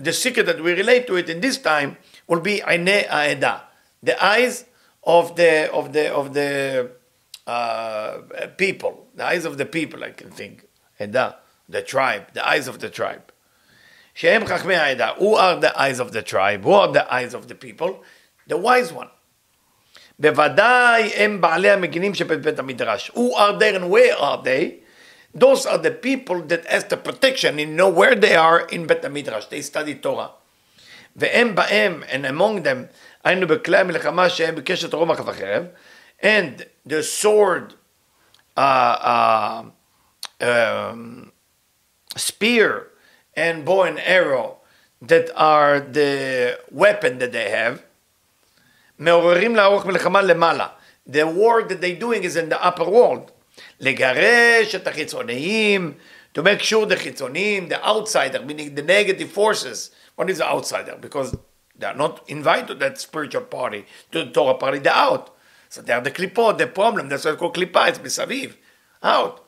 The 0.00 0.12
secret 0.12 0.46
that 0.46 0.60
we 0.60 0.74
relate 0.74 1.06
to 1.06 1.16
it 1.16 1.30
in 1.30 1.40
this 1.40 1.56
time 1.56 1.96
will 2.28 2.40
be 2.40 2.66
עיני 2.68 3.02
העדה. 3.08 3.58
The 4.06 4.22
eyes 4.22 4.64
of 5.06 5.36
the, 5.36 5.70
of 5.72 5.92
the, 5.92 6.12
of 6.12 6.34
the 6.34 6.90
uh, 7.46 8.18
people. 8.58 9.06
The 9.14 9.24
eyes 9.24 9.44
of 9.44 9.56
the 9.56 9.64
people, 9.64 10.04
I 10.04 10.10
can 10.10 10.30
think. 10.30 10.66
עדה, 11.00 11.30
the 11.68 11.82
tribe, 11.82 12.32
the 12.34 12.46
eyes 12.46 12.68
of 12.68 12.78
the 12.78 12.90
tribe. 12.90 13.32
שהם 14.14 14.46
חכמי 14.46 14.74
העדה. 14.74 15.14
Who 15.18 15.34
are 15.34 15.60
the 15.60 15.78
eyes 15.78 16.00
of 16.00 16.12
the 16.12 16.22
tribe? 16.22 16.64
Who 16.64 16.72
are 16.72 16.92
the 16.92 17.14
eyes 17.14 17.34
of 17.34 17.48
the 17.48 17.54
people? 17.54 18.02
The 18.48 18.56
wise 18.56 18.92
one. 18.92 19.08
בוודאי 20.18 21.12
הם 21.14 21.40
בעלי 21.40 21.70
המגינים 21.70 22.14
שבבית 22.14 22.58
המדרש. 22.58 23.10
Who 23.14 23.34
are 23.34 23.58
they 23.58 23.74
and 23.74 23.90
where 23.90 24.16
are 24.16 24.42
they? 24.42 24.79
Those 25.34 25.66
are 25.66 25.78
the 25.78 25.90
people 25.90 26.40
that 26.42 26.64
ask 26.66 26.88
the 26.88 26.96
protection 26.96 27.58
and 27.58 27.76
know 27.76 27.88
where 27.88 28.14
they 28.14 28.34
are 28.34 28.60
in 28.60 28.86
בית 28.86 29.04
המדרש. 29.04 29.48
They 29.50 29.62
study 29.62 29.94
Torah. 29.94 30.30
והם 31.16 31.54
בהם, 31.54 32.02
and 32.08 32.26
among 32.26 32.62
them, 32.62 32.86
היינו 33.24 33.46
בכלי 33.46 33.78
המלחמה 33.78 34.28
שהם 34.28 34.54
בקשת 34.54 34.94
רומח 34.94 35.20
וחרב, 35.26 35.64
and 36.22 36.64
the 36.86 37.02
sword, 37.02 37.74
uh, 38.56 38.60
uh, 38.60 39.62
um, 40.40 41.32
spear, 42.16 42.88
and 43.36 43.64
bow 43.64 43.82
and 43.82 43.98
arrow 43.98 44.58
that 45.02 45.30
are 45.36 45.80
the 45.80 46.58
weapon 46.70 47.18
that 47.18 47.32
they 47.32 47.50
have, 47.50 47.82
מעוררים 48.98 49.56
לערוך 49.56 49.86
מלחמה 49.86 50.22
למעלה. 50.22 50.66
The 51.08 51.26
war 51.26 51.62
that 51.62 51.80
they're 51.80 52.00
doing 52.00 52.24
is 52.24 52.36
in 52.36 52.48
the 52.48 52.62
upper 52.62 52.84
world. 52.84 53.32
לגרש 53.80 54.74
את 54.74 54.86
החיצוניים, 54.86 55.94
to 56.34 56.42
make 56.42 56.60
sure 56.60 56.86
the 56.86 56.96
חיצוניים, 56.96 57.68
the 57.68 57.84
outsider, 57.84 58.40
meaning 58.42 58.74
the 58.74 58.82
negative 58.82 59.30
forces. 59.30 59.90
What 60.16 60.30
is 60.30 60.38
the 60.38 60.46
outsider? 60.46 60.96
Because 61.00 61.36
they 61.78 61.86
are 61.86 61.94
not 61.94 62.22
invited 62.28 62.68
to 62.68 62.74
that 62.74 62.98
spiritual 62.98 63.42
party, 63.42 63.84
to 64.12 64.24
the 64.24 64.30
Torah 64.30 64.54
party, 64.54 64.78
they're 64.78 64.92
out. 64.92 65.30
So 65.68 65.82
they 65.82 65.92
are 65.92 66.00
the 66.00 66.10
קליפות, 66.10 66.58
the 66.58 66.66
problem, 66.66 67.08
that's 67.08 67.24
why 67.24 67.32
it's 67.32 67.40
called 67.40 67.54
קליפה, 67.54 67.88
it's 67.88 68.00
מסביב, 68.04 68.56
out. 69.02 69.40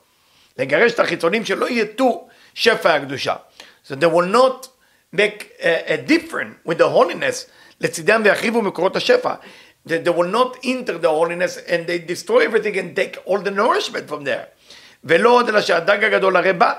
לגרש 0.57 0.93
את 0.93 0.99
החיצונים 0.99 1.45
שלא 1.45 1.69
יטו 1.69 2.27
שפע 2.53 2.95
הקדושה. 2.95 3.35
So 3.83 3.95
they 3.95 4.07
will 4.07 4.27
not 4.27 4.67
make 5.11 5.51
a, 5.59 5.93
a 5.93 5.97
difference 5.97 6.55
with 6.65 6.77
the 6.77 6.89
holiness 6.89 7.49
לצידם 7.81 8.21
ויחריבו 8.25 8.61
מקורות 8.61 8.95
השפע. 8.95 9.33
They, 9.86 9.98
they 9.98 10.10
will 10.10 10.28
not 10.28 10.56
enter 10.64 10.96
the 10.98 11.10
holiness 11.10 11.58
and 11.58 11.86
they 11.86 11.98
destroy 11.98 12.40
everything 12.44 12.78
and 12.78 12.96
take 12.96 13.18
all 13.26 13.38
the 13.38 13.50
nourishment 13.50 14.08
from 14.08 14.24
there. 14.24 14.46
ולא 15.04 15.30
עוד 15.30 15.48
אלא 15.48 15.60
שהדג 15.60 16.04
הגדול 16.04 16.36
הרי 16.36 16.52
בא, 16.52 16.74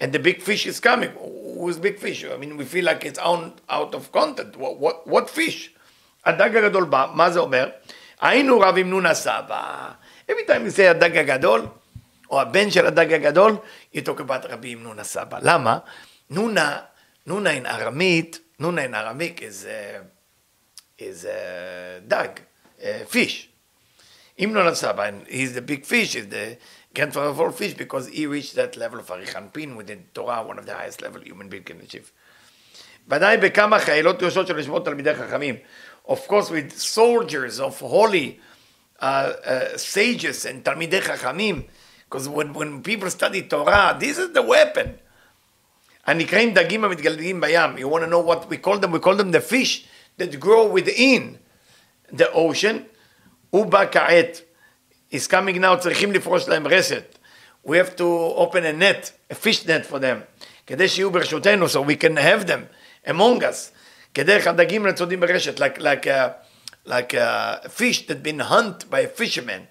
and 0.00 0.12
the 0.12 0.18
big 0.18 0.42
fish 0.42 0.66
is 0.66 0.80
coming. 0.80 1.10
Who's 1.58 1.78
big 1.78 1.98
fish? 1.98 2.24
I 2.24 2.36
mean, 2.36 2.56
we 2.56 2.64
feel 2.64 2.84
like 2.84 3.04
it's 3.04 3.18
out, 3.18 3.60
out 3.68 3.94
of 3.94 4.12
content. 4.12 4.56
What, 4.56 4.78
what, 4.78 5.06
what 5.06 5.30
fish? 5.30 5.70
הדג 6.24 6.56
הגדול 6.56 6.84
בא, 6.84 7.06
מה 7.14 7.30
זה 7.30 7.40
אומר? 7.40 7.70
היינו 8.20 8.60
רב 8.60 8.78
עם 8.78 8.90
נונה 8.90 9.14
סבא. 9.14 9.90
Every 10.28 10.46
time 10.46 10.66
you 10.66 10.76
say 10.76 10.82
הדג 10.90 11.16
הגדול, 11.16 11.66
או 12.30 12.40
הבן 12.40 12.70
של 12.70 12.86
הדג 12.86 13.12
הגדול, 13.12 13.56
you 13.94 13.98
talk 13.98 14.20
about 14.20 14.46
רבי 14.48 14.72
עם 14.72 14.82
נונה 14.82 15.04
סבא. 15.04 15.38
למה? 15.42 15.78
נונה, 16.30 16.78
נונה 17.26 17.50
in 17.56 17.66
ארמית, 17.66 18.38
נונה 18.58 18.84
in 18.84 18.94
ארמיק 18.94 19.40
is... 19.40 19.64
Uh, 19.64 20.02
is 21.00 21.24
a 21.24 22.00
dog, 22.06 22.40
a 22.83 23.05
fish. 23.05 23.49
Imnon 24.39 24.75
Saba, 24.75 25.03
and 25.03 25.27
he's 25.27 25.53
the 25.53 25.61
big 25.61 25.85
fish, 25.85 26.13
he's 26.13 26.27
the 26.27 26.57
grandfather 26.93 27.29
of 27.29 27.39
all 27.39 27.51
fish 27.51 27.73
because 27.73 28.07
he 28.09 28.27
reached 28.27 28.55
that 28.55 28.75
level 28.75 28.99
of 28.99 29.07
Arichan 29.07 29.53
Pin 29.53 29.75
within 29.75 30.05
Torah, 30.13 30.43
one 30.43 30.59
of 30.59 30.65
the 30.65 30.73
highest 30.73 31.01
level 31.01 31.21
human 31.21 31.49
being 31.49 31.63
can 31.63 31.79
achieve. 31.81 32.11
ודאי 33.07 33.37
בכמה 33.37 33.79
חיילות 33.79 34.21
יושבות 34.21 34.47
של 34.47 34.57
לשמות 34.57 34.85
תלמידי 34.85 35.15
חכמים. 35.15 35.55
Of 36.07 36.27
course, 36.27 36.49
with 36.49 36.77
soldiers 36.77 37.59
of 37.59 37.79
holy 37.79 38.39
uh, 38.99 39.03
uh, 39.03 39.77
sages 39.77 40.45
and 40.45 40.63
תלמידי 40.63 41.01
חכמים, 41.01 41.63
because 42.09 42.27
when, 42.27 42.53
when 42.53 42.81
people 42.81 43.09
study 43.09 43.43
Torah, 43.43 43.95
this 43.99 44.17
is 44.17 44.33
the 44.33 44.41
weapon. 44.41 44.97
הנקראים 46.05 46.53
דגים 46.53 46.83
המתגלגלים 46.85 47.41
בים. 47.41 47.77
You 47.77 47.87
want 47.87 48.03
to 48.03 48.07
know 48.07 48.19
what 48.19 48.49
we 48.49 48.57
call 48.57 48.79
them? 48.79 48.91
We 48.91 48.99
call 48.99 49.15
them 49.15 49.31
the 49.31 49.41
fish 49.41 49.85
that 50.17 50.39
grow 50.39 50.67
within 50.67 51.39
The 52.12 52.30
ocean. 52.32 52.86
Uba 53.52 53.86
ka'et 53.86 54.42
is 55.10 55.26
coming 55.26 55.60
now, 55.60 55.76
צריכים 55.76 56.12
לפרוש 56.12 56.48
להם 56.48 56.66
רשת. 56.66 57.18
We 57.64 57.76
have 57.76 57.96
to 57.96 58.04
open 58.36 58.64
a 58.64 58.72
net, 58.72 59.12
a 59.30 59.34
fish 59.34 59.66
net 59.66 59.84
for 59.86 59.98
them, 59.98 60.22
כדי 60.66 60.88
שיהיו 60.88 61.10
ברשותנו, 61.10 61.66
so 61.68 61.82
we 61.82 61.96
can 61.96 62.16
have 62.16 62.46
them 62.46 62.66
among 63.06 63.42
us. 63.42 63.70
כדרך 64.14 64.46
הדגים 64.46 64.86
לצודים 64.86 65.20
ברשת, 65.20 65.60
like, 65.60 65.78
like, 65.78 66.06
a, 66.06 66.34
like 66.86 67.14
a 67.14 67.68
fish 67.68 68.06
that 68.06 68.22
been 68.22 68.40
hunted 68.40 68.90
by 68.90 69.00
a 69.00 69.08
fisherman. 69.08 69.66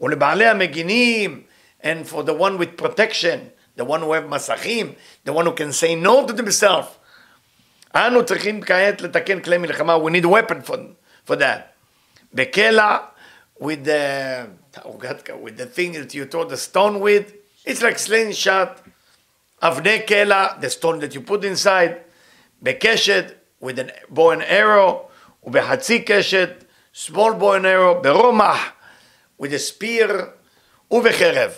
ולבעלי 0.00 0.46
המגינים, 0.46 1.42
and 1.82 2.08
for 2.08 2.22
the 2.22 2.34
one 2.34 2.58
with 2.58 2.76
protection, 2.76 3.50
the 3.76 3.84
one 3.84 4.02
who 4.02 4.12
have 4.12 4.28
מסכים, 4.28 4.94
the 5.24 5.32
one 5.32 5.46
who 5.46 5.52
can 5.52 5.72
say 5.72 5.94
no 5.94 6.26
to 6.26 6.32
themselves. 6.32 6.96
אנו 7.94 8.24
צריכים 8.24 8.60
כעת 8.60 9.00
לתקן 9.00 9.40
כלי 9.40 9.58
מלחמה, 9.58 9.96
we 9.96 10.10
need 10.10 10.24
weapon 10.24 10.62
for, 10.62 10.76
for 11.30 11.36
that. 11.36 11.74
בקלע, 12.34 12.98
with 13.60 13.84
the, 13.84 14.46
with 15.42 15.56
the 15.56 15.66
thing 15.66 15.92
that 15.92 16.14
you 16.14 16.24
throw 16.24 16.44
the 16.44 16.56
stone 16.56 17.00
with, 17.00 17.32
it's 17.64 17.82
like 17.82 17.98
slingshot. 17.98 18.80
אבני 19.62 20.06
קלע, 20.06 20.60
the 20.60 20.70
stone 20.70 21.00
that 21.00 21.14
you 21.14 21.20
put 21.20 21.44
inside. 21.44 21.94
בקשת, 22.62 23.24
with 23.62 23.78
a 23.78 23.92
bow 24.10 24.30
and 24.30 24.42
arrow, 24.42 25.10
ובחצי 25.44 26.04
קשת, 26.04 26.64
small 26.94 27.34
bow 27.38 27.54
and 27.54 27.66
arrow, 27.66 28.02
ברומח, 28.02 28.72
with 29.38 29.52
a 29.52 29.58
spear, 29.58 30.12
ובחרב, 30.90 31.52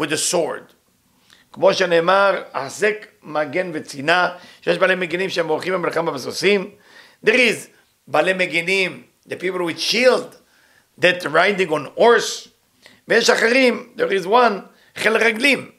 with 0.00 0.12
a 0.12 0.32
sword. 0.32 0.72
כמו 1.52 1.74
שנאמר, 1.74 2.42
החזק 2.54 3.06
מגן 3.22 3.70
וצינה, 3.74 4.36
שיש 4.60 4.78
בעלי 4.78 4.94
מגינים 4.94 5.30
שהם 5.30 5.48
עורכים 5.48 5.72
במלחמה 5.72 6.10
בסוסים. 6.10 6.70
There 7.26 7.34
is 7.34 7.68
בעלי 8.06 8.32
מגינים, 8.32 9.02
the 9.25 9.35
people 9.35 9.63
with 9.65 9.79
shield, 9.79 10.37
that 10.97 11.23
riding 11.25 11.71
on 11.71 11.85
horse, 11.95 12.49
ויש 13.07 13.29
אחרים, 13.29 13.95
there 13.95 14.11
is 14.11 14.25
one, 14.25 14.63
חיל 14.95 15.17
רגלים. 15.17 15.71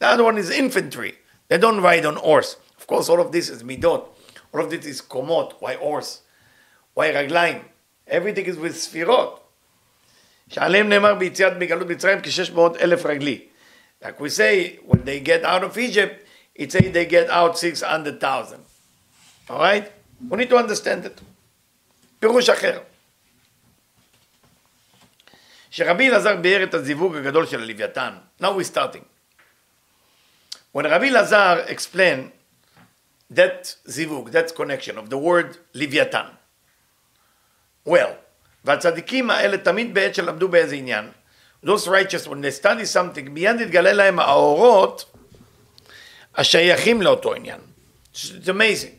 The 0.00 0.06
other 0.06 0.24
one 0.24 0.38
is 0.38 0.50
infantry, 0.50 1.14
they 1.48 1.58
don't 1.58 1.80
ride 1.80 2.04
on 2.04 2.16
horse. 2.16 2.56
Of 2.78 2.86
course, 2.86 3.08
all 3.08 3.20
of 3.20 3.32
this 3.32 3.48
is 3.48 3.62
מידות, 3.62 4.08
all 4.52 4.60
of 4.60 4.70
this 4.70 4.84
is 4.86 5.00
קומות, 5.00 5.54
why 5.60 5.74
horse, 5.74 6.22
why 6.94 7.10
רגליים, 7.10 7.62
everything 8.08 8.46
is 8.46 8.56
with 8.56 8.74
ספירות. 8.74 9.40
שעליהם 10.48 10.88
נאמר 10.88 11.14
ביציאת 11.14 11.52
מגלות 11.58 11.86
מצרים 11.86 12.18
כ-600 12.22 12.80
אלף 12.80 13.06
רגלי. 13.06 13.40
Like 14.02 14.20
we 14.20 14.28
say, 14.28 14.78
when 14.84 15.04
they 15.04 15.20
get 15.20 15.44
out 15.44 15.64
of 15.64 15.78
Egypt, 15.78 16.26
it 16.54 16.70
says 16.70 16.92
they 16.92 17.06
get 17.06 17.30
out 17.30 17.58
600,000. 17.58 18.58
All 19.48 19.58
right? 19.58 19.90
We 20.28 20.36
need 20.38 20.50
to 20.50 20.56
understand 20.56 21.06
it. 21.06 21.18
פירוש 22.19 22.49
אחר. 22.49 22.79
שרבי 25.71 26.09
אלעזר 26.09 26.35
ביאר 26.35 26.63
את 26.63 26.73
הזיווג 26.73 27.15
הגדול 27.15 27.45
של 27.45 27.61
הלוויתן. 27.61 28.13
Now 28.41 28.45
we're 28.45 28.75
starting. 28.75 29.03
When 30.73 30.85
רבי 30.85 31.09
אלעזר 31.09 31.65
explained 31.67 32.29
that 33.33 33.75
זיווג, 33.85 34.29
that 34.29 34.55
connection 34.55 34.97
of 34.97 35.09
the 35.09 35.17
word 35.17 35.57
לוויתן. 35.73 36.25
Well, 37.87 38.11
והצדיקים 38.65 39.29
האלה 39.29 39.57
תמיד 39.57 39.93
בעת 39.93 40.15
שלמדו 40.15 40.47
באיזה 40.47 40.75
עניין, 40.75 41.11
those 41.65 41.87
righteous, 41.87 42.27
when 42.27 42.41
they 42.41 42.63
study 42.63 42.85
something, 42.93 43.29
מיד 43.29 43.61
יתגלה 43.61 43.93
להם 43.93 44.19
האורות 44.19 45.15
השייכים 46.35 47.01
לאותו 47.01 47.33
עניין. 47.33 47.61
It's 48.13 48.47
amazing. 48.47 48.95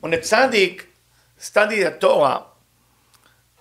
When 0.00 0.12
a 0.12 0.18
tzaddik 0.18 0.87
study 1.38 1.82
the 1.82 1.90
Torah, 1.92 2.44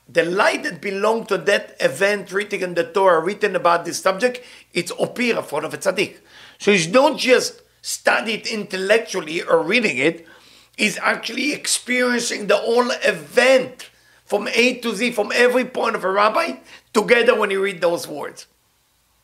the 0.10 0.24
light 0.24 0.64
that 0.64 0.82
belonged 0.82 1.28
to 1.30 1.38
that 1.38 1.76
event 1.80 2.32
written 2.32 2.64
in 2.64 2.74
the 2.74 2.84
Torah, 2.84 3.20
written 3.20 3.56
about 3.56 3.86
this 3.86 4.00
subject, 4.00 4.42
it's 4.74 4.92
opira 4.94 5.44
for 5.44 5.62
the 5.62 5.78
tzaddik. 5.78 6.18
So 6.60 6.72
you 6.72 6.92
don't 6.92 7.18
just 7.18 7.62
study 7.82 8.34
it 8.34 8.48
intellectually 8.48 9.42
or 9.42 9.62
reading 9.62 9.98
it, 9.98 10.28
he's 10.76 10.98
actually 10.98 11.54
experiencing 11.54 12.48
the 12.48 12.58
whole 12.58 12.92
event 13.04 13.90
from 14.26 14.48
A 14.54 14.76
to 14.80 14.94
Z, 14.94 15.12
from 15.12 15.32
every 15.34 15.66
point 15.66 15.96
of 15.96 16.04
a 16.04 16.12
rabbi, 16.12 16.58
together 16.94 17.38
when 17.38 17.50
you 17.50 17.64
read 17.64 17.80
those 17.80 18.08
words. 18.08 18.48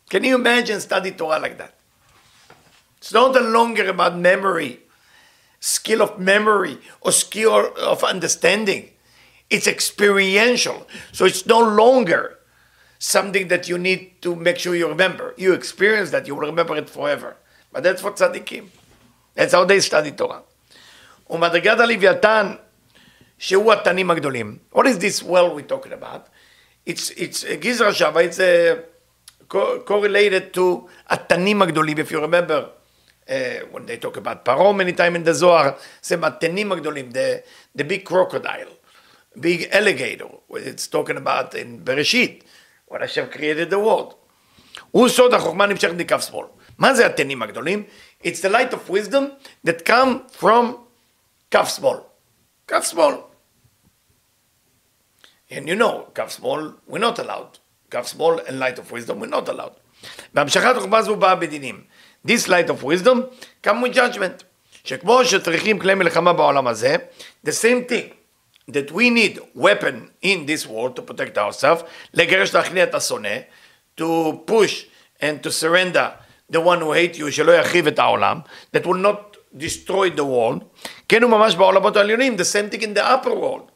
Can 0.08 0.24
you 0.24 0.34
imagine 0.34 0.80
study 0.80 1.10
Torah 1.10 1.38
like 1.38 1.58
that? 1.58 1.74
It's 2.98 3.12
not 3.12 3.34
longer 3.34 3.88
about 3.90 4.16
memory, 4.16 4.80
skill 5.63 6.01
of 6.01 6.19
memory, 6.19 6.77
or 7.01 7.11
skill 7.11 7.73
of 7.77 8.03
understanding. 8.03 8.89
It's 9.49 9.67
experiential. 9.67 10.87
So 11.11 11.25
it's 11.25 11.45
no 11.45 11.59
longer 11.59 12.37
something 12.99 13.47
that 13.47 13.67
you 13.67 13.77
need 13.77 14.21
to 14.21 14.35
make 14.35 14.57
sure 14.57 14.75
you 14.75 14.87
remember. 14.87 15.33
You 15.37 15.53
experience 15.53 16.11
that, 16.11 16.27
you 16.27 16.35
will 16.35 16.47
remember 16.47 16.75
it 16.75 16.89
forever. 16.89 17.37
But 17.71 17.83
that's 17.83 18.03
what 18.03 18.17
tzaddikim. 18.17 18.67
That's 19.35 19.53
how 19.53 19.65
they 19.65 19.79
study 19.79 20.11
Torah. 20.11 20.43
ומדרגת 21.29 21.79
הלוויתן, 21.79 22.55
שהוא 23.37 23.73
התנים 23.73 24.11
הגדולים. 24.11 24.57
What 24.73 24.87
is 24.87 24.97
this 24.99 25.23
well 25.23 25.55
we're 25.55 25.61
talking 25.61 25.93
about? 25.93 26.27
It's, 26.85 27.11
it's 27.11 27.43
Gizra 27.43 27.93
Shava, 27.93 28.23
it's 28.23 28.39
uh, 28.39 28.81
co- 29.47 29.79
correlated 29.81 30.53
to 30.53 30.87
התנים 31.09 31.61
הגדולים, 31.61 31.99
if 31.99 32.11
you 32.11 32.19
remember. 32.19 32.69
Uh, 33.29 33.59
when 33.71 33.85
they 33.85 33.97
talk 33.97 34.17
about 34.17 34.43
Paro 34.43 34.75
many 34.75 34.91
times 34.91 35.15
in 35.17 35.23
the 35.23 35.33
Zohar, 35.33 35.75
say 36.01 36.17
התנים 36.17 36.71
הגדולים, 36.71 37.13
the, 37.13 37.43
the 37.75 37.83
big 37.83 38.03
crocodile, 38.03 38.73
big 39.39 39.67
alligator, 39.71 40.29
it's 40.51 40.87
talking 40.87 41.15
about 41.15 41.53
in 41.53 41.79
Bereshit, 41.81 42.41
when 42.87 43.01
Hashem 43.01 43.29
created 43.29 43.69
the 43.69 43.77
world. 43.77 44.15
הוא 44.91 45.09
סוד 45.09 45.33
החוכמה 45.33 45.65
נמשכת 45.65 45.93
מכף 45.93 46.21
שמאל. 46.29 46.45
מה 46.77 46.93
זה 46.93 47.05
התנים 47.05 47.41
הגדולים? 47.41 47.83
It's 48.23 48.41
the 48.41 48.49
light 48.49 48.73
of 48.73 48.89
wisdom 48.89 49.23
that 49.67 49.85
come 49.85 50.41
from 50.41 50.75
כף 51.51 51.69
שמאל. 51.75 51.97
כף 52.67 52.83
שמאל. 52.91 53.15
And 55.51 55.67
you 55.67 55.75
know, 55.75 56.11
כף 56.15 56.29
שמאל, 56.29 56.71
we're 56.89 56.97
not 56.97 57.19
allowed. 57.19 57.57
כף 57.91 58.07
שמאל 58.07 58.39
and 58.39 58.59
light 58.59 58.79
of 58.79 58.91
wisdom, 58.91 59.19
we're 59.19 59.35
not 59.35 59.49
allowed. 59.49 59.79
בהמשכת 60.33 60.75
חוכמה 60.75 61.01
זו 61.01 61.15
באה 61.15 61.35
בדינים. 61.35 61.83
This 62.27 62.47
light 62.47 62.69
of 62.69 62.83
wisdom 62.83 63.17
come 63.63 63.81
with 63.81 63.93
judgment. 63.93 64.43
שכמו 64.83 65.25
שצריכים 65.25 65.79
כלי 65.79 65.95
מלחמה 65.95 66.33
בעולם 66.33 66.67
הזה, 66.67 66.95
the 67.45 67.51
same 67.51 67.91
thing. 67.91 68.19
that 68.69 68.91
we 68.91 69.09
need 69.09 69.39
weapon 69.55 70.11
in 70.21 70.45
this 70.45 70.65
world 70.65 70.95
to 70.95 71.01
protect 71.01 71.37
ourselves, 71.37 71.83
לגרש 72.13 72.55
להכניע 72.55 72.83
את 72.83 72.95
השונא, 72.95 73.37
to 73.97 74.33
push 74.45 74.85
and 75.21 75.43
to 75.43 75.51
surrender 75.51 76.11
the 76.49 76.59
one 76.59 76.81
who 76.81 76.93
hate 76.93 77.17
you, 77.17 77.31
שלא 77.31 77.51
יחריב 77.51 77.87
את 77.87 77.99
העולם, 77.99 78.39
that 78.75 78.85
will 78.85 79.01
not 79.03 79.37
destroy 79.57 80.09
the 80.15 80.23
world, 80.23 80.63
כן 81.09 81.23
הוא 81.23 81.31
ממש 81.31 81.55
בעולמות 81.55 81.97
העליונים, 81.97 82.35
the 82.35 82.45
same 82.53 82.73
thing 82.73 82.81
in 82.81 82.97
the 82.97 83.03
upper 83.03 83.31
world, 83.31 83.71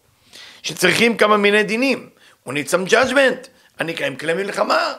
שצריכים 0.63 1.17
כמה 1.17 1.37
מיני 1.37 1.63
דינים, 1.63 2.09
we 2.47 2.51
need 2.51 2.69
some 2.69 2.91
judgment, 2.91 3.47
הנקראים 3.79 4.15
כלי 4.15 4.33
מלחמה, 4.33 4.93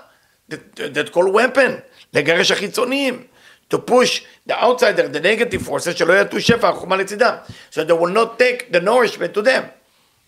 that, 0.51 0.77
that 0.77 1.15
call 1.15 1.33
weapon, 1.35 1.71
לגרש 2.13 2.51
החיצוניים, 2.51 3.25
to 3.71 3.79
push 3.79 4.23
the 4.47 4.63
outsider, 4.63 5.09
the 5.09 5.21
negative 5.21 5.63
forces, 5.63 5.97
שלא 5.97 6.21
יטו 6.21 6.41
שפע, 6.41 6.69
החוכמה 6.69 6.97
לצידם, 6.97 7.35
so 7.71 7.85
they 7.85 7.93
will 7.93 8.15
not 8.15 8.39
take 8.39 8.73
the 8.73 8.81
nourishment 8.81 9.35
to 9.35 9.43
them. 9.43 9.65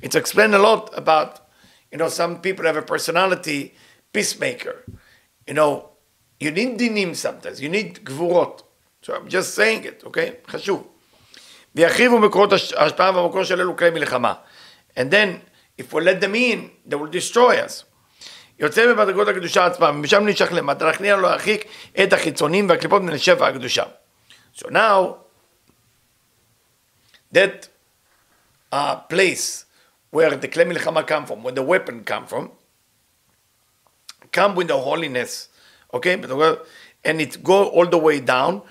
It's 0.03 0.15
explained 0.15 0.55
a 0.55 0.59
lot 0.59 0.91
about, 0.97 1.41
you 1.91 1.99
know, 1.99 2.09
some 2.09 2.41
people 2.41 2.65
have 2.67 2.77
a 2.77 2.83
personality 2.83 3.75
peacemaker. 4.13 4.85
You 5.47 5.55
know, 5.55 5.91
you 6.41 6.51
need 6.51 6.79
dinim 6.79 7.15
sometimes, 7.15 7.61
you 7.61 7.69
need 7.69 8.05
gvurot. 8.05 8.63
So 9.03 9.15
I'm 9.15 9.29
just 9.29 9.55
saying 9.55 9.85
it, 9.85 10.03
okay? 10.07 10.37
חשוב. 10.49 10.87
ויחריבו 11.75 12.19
מקורות 12.19 12.53
ההשפעה 12.77 13.17
והמקור 13.17 13.45
של 13.45 13.61
אלו 13.61 13.77
כלי 13.77 13.91
מלחמה. 13.91 14.35
And 14.97 15.11
then, 15.11 15.41
if 15.79 15.93
we 15.93 16.01
let 16.01 16.21
them 16.21 16.35
in, 16.35 16.71
they 16.87 16.97
will 16.97 17.11
destroy 17.11 17.57
us. 17.59 17.85
יוצא 18.62 18.88
במדרגות 18.88 19.28
הקדושה 19.28 19.66
עצמם, 19.66 19.96
ומשם 20.00 20.28
נשך 20.28 20.50
למטה, 20.52 20.86
להכניע 20.86 21.16
לו 21.16 21.22
להרחיק 21.22 21.66
את 22.04 22.14
החיצונים 22.14 22.70
והקליפות 22.70 23.02
מן 23.02 23.14
השפע 23.14 23.48
הקדושה. 23.48 23.84
So 24.56 24.68
now, 24.70 25.18
that 27.32 27.70
uh, 28.72 28.96
place 28.96 29.66
where 30.12 30.36
the 30.36 30.48
kli 30.48 30.66
milchama 30.66 31.08
come 31.08 31.26
from, 31.26 31.44
where 31.44 31.54
the 31.54 31.64
weapon 31.64 32.04
come 32.04 32.28
from, 32.28 32.52
come 34.32 34.56
with 34.56 34.68
the 34.68 34.78
holiness, 34.78 35.50
okay? 35.94 36.14
And 37.04 37.22
it 37.22 37.44
go 37.44 37.68
all 37.70 37.88
the 37.88 37.98
way 37.98 38.20
down 38.20 38.62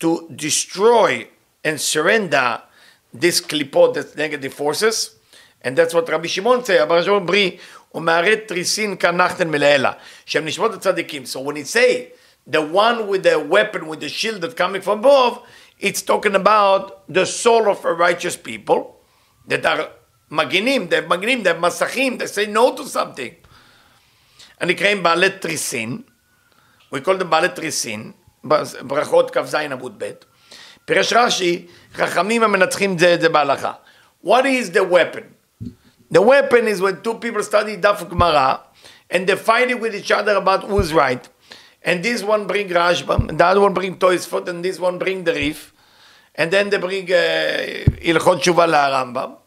to 0.00 0.28
destroy 0.34 1.28
and 1.64 1.80
surrender 1.80 2.62
this 3.12 3.40
klipot, 3.40 3.94
this 3.94 4.16
negative 4.16 4.52
forces. 4.52 5.16
And 5.62 5.76
that's 5.76 5.94
what 5.94 6.08
Rabbi 6.08 6.26
Shimon 6.26 6.64
say, 6.64 6.78
Rabbi 6.78 7.02
Shimon 7.02 7.26
Bri, 7.26 7.58
ומערת 7.95 8.39
תריסין 8.47 8.95
כנחתן 8.95 9.49
מלעילה, 9.49 9.91
שהם 10.25 10.45
נשמות 10.45 10.73
הצדיקים. 10.73 11.23
So 11.23 11.39
when 11.39 11.57
it 11.57 11.67
say, 11.67 12.11
the 12.47 12.61
one 12.61 13.07
with 13.07 13.23
the 13.23 13.39
weapon, 13.39 13.87
with 13.87 13.99
the 13.99 14.09
shield 14.09 14.41
that 14.41 14.55
coming 14.55 14.81
from 14.81 14.99
above, 14.99 15.39
it's 15.79 16.01
talking 16.01 16.35
about 16.35 17.07
the 17.07 17.25
soul 17.25 17.69
of 17.69 17.85
a 17.85 17.93
righteous 17.93 18.37
people 18.37 18.95
that 19.47 19.65
are 19.65 19.87
מגינים, 20.31 20.87
they 20.89 21.01
מגינים, 21.01 21.43
they 21.43 21.53
מסכים, 21.59 22.17
they 22.17 22.27
say 22.27 22.45
no 22.45 22.75
to 22.77 22.85
something. 22.85 23.47
הנקראים 24.59 25.03
בעלי 25.03 25.29
תריסין, 25.29 26.01
we 26.93 26.97
call 26.97 27.19
them 27.19 27.23
בעלי 27.23 27.49
תריסין, 27.49 28.11
ברכות 28.81 29.31
כ"ז 29.37 29.55
עמוד 29.55 30.03
ב', 30.03 30.11
פירש 30.85 31.13
רש"י, 31.13 31.67
חכמים 31.93 32.43
המנצחים 32.43 32.97
זה 32.97 33.13
את 33.13 33.21
זה 33.21 33.29
בהלכה. 33.29 33.71
What 34.25 34.45
is 34.45 34.69
the 34.73 34.83
weapon? 34.93 35.34
The 36.09 36.21
weapon 36.21 36.67
is 36.67 36.81
when 36.81 37.01
two 37.01 37.15
people 37.15 37.43
study 37.43 37.77
Daf 37.77 38.07
Gemara 38.09 38.61
and 39.09 39.27
they're 39.27 39.37
fighting 39.37 39.79
with 39.79 39.93
each 39.95 40.11
other 40.11 40.35
about 40.35 40.63
who's 40.63 40.93
right. 40.93 41.27
And 41.83 42.03
this 42.03 42.23
one 42.23 42.47
bring 42.47 42.69
Rashbam, 42.69 43.29
and 43.29 43.39
the 43.39 43.45
other 43.45 43.59
one 43.59 43.73
bring 43.73 43.97
Toysfot, 43.97 44.47
and 44.47 44.63
this 44.63 44.79
one 44.79 44.99
bring 44.99 45.23
the 45.23 45.33
Rif. 45.33 45.73
And 46.35 46.51
then 46.51 46.69
they 46.69 46.77
bring 46.77 47.07
Ilchot 47.07 48.37
uh, 48.37 48.39
Shuvah 48.39 48.67
Rambam. 48.67 49.37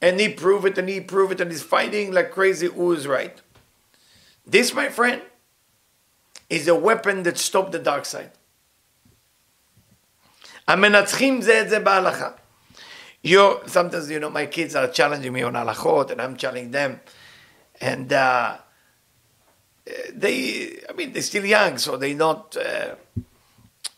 And 0.00 0.20
he 0.20 0.28
prove 0.28 0.66
it, 0.66 0.76
and 0.76 0.88
he 0.88 1.00
prove 1.00 1.32
it, 1.32 1.40
and 1.40 1.50
he's 1.50 1.62
fighting 1.62 2.12
like 2.12 2.32
crazy 2.32 2.66
who 2.66 2.92
is 2.92 3.06
right. 3.06 3.40
This, 4.46 4.74
my 4.74 4.90
friend, 4.90 5.22
is 6.50 6.68
a 6.68 6.74
weapon 6.74 7.22
that 7.22 7.38
stopped 7.38 7.72
the 7.72 7.78
dark 7.78 8.04
side. 8.04 8.32
המנצחים 10.68 11.42
זה 11.42 11.60
את 11.60 11.68
זה 11.68 11.78
בהלכה. 11.80 12.30
you 13.27 13.59
sometimes 13.65 14.09
you 14.09 14.19
know 14.19 14.29
my 14.29 14.45
kids 14.45 14.75
are 14.75 14.87
challenging 14.87 15.33
me 15.33 15.43
on 15.43 15.53
halachot 15.53 16.11
and 16.11 16.21
I'm 16.21 16.35
challenging 16.37 16.71
them, 16.71 16.99
and 17.81 18.11
uh, 18.11 18.57
they 20.13 20.79
I 20.89 20.93
mean 20.93 21.13
they're 21.13 21.21
still 21.21 21.45
young, 21.45 21.77
so 21.77 21.97
they 21.97 22.13
don't 22.13 22.57
uh, 22.57 22.95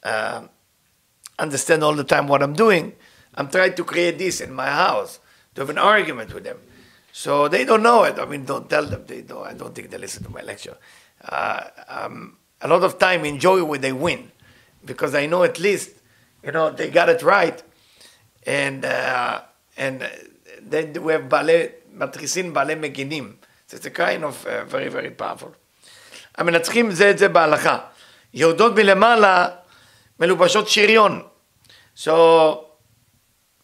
uh, 0.03 0.41
understand 1.37 1.83
all 1.83 1.93
the 1.93 2.03
time 2.03 2.27
what 2.27 2.41
I'm 2.43 2.53
doing. 2.53 2.93
I'm 3.35 3.49
trying 3.49 3.75
to 3.75 3.83
create 3.83 4.17
this 4.17 4.41
in 4.41 4.53
my 4.53 4.69
house 4.69 5.19
to 5.55 5.61
have 5.61 5.69
an 5.69 5.77
argument 5.77 6.33
with 6.33 6.43
them, 6.43 6.57
so 7.11 7.47
they 7.47 7.65
don't 7.65 7.83
know 7.83 8.03
it. 8.03 8.19
I 8.19 8.25
mean, 8.25 8.45
don't 8.45 8.69
tell 8.69 8.85
them 8.85 9.05
they 9.07 9.21
don't. 9.21 9.45
I 9.45 9.53
don't 9.53 9.73
think 9.73 9.89
they 9.89 9.97
listen 9.97 10.23
to 10.23 10.29
my 10.29 10.41
lecture. 10.41 10.77
Uh, 11.23 11.63
um, 11.87 12.37
a 12.61 12.67
lot 12.67 12.83
of 12.83 12.97
time 12.97 13.25
enjoy 13.25 13.63
when 13.63 13.81
they 13.81 13.93
win, 13.93 14.31
because 14.83 15.15
I 15.15 15.25
know 15.25 15.43
at 15.43 15.59
least 15.59 15.91
you 16.43 16.51
know 16.51 16.71
they 16.71 16.89
got 16.89 17.09
it 17.09 17.21
right 17.23 17.61
and 18.46 18.84
uh, 18.84 19.38
and 19.76 20.02
then 20.70 21.02
we 21.02 21.12
have 21.12 21.28
בעלי, 21.28 21.62
מתריסים 21.92 22.54
בעלי 22.54 22.74
מגינים. 22.74 23.36
So 23.68 23.76
it's 23.76 23.86
a 23.86 23.90
kind 23.90 24.24
of 24.24 24.46
uh, 24.46 24.64
very 24.64 24.88
very 24.88 25.10
powerful. 25.10 25.52
המנצחים 26.38 26.90
זה 26.90 27.10
את 27.10 27.18
זה 27.18 27.28
בהלכה. 27.28 27.78
יורדות 28.34 28.74
מלמעלה 28.74 29.48
מלובשות 30.20 30.68
שריון. 30.68 31.22
So 31.96 32.10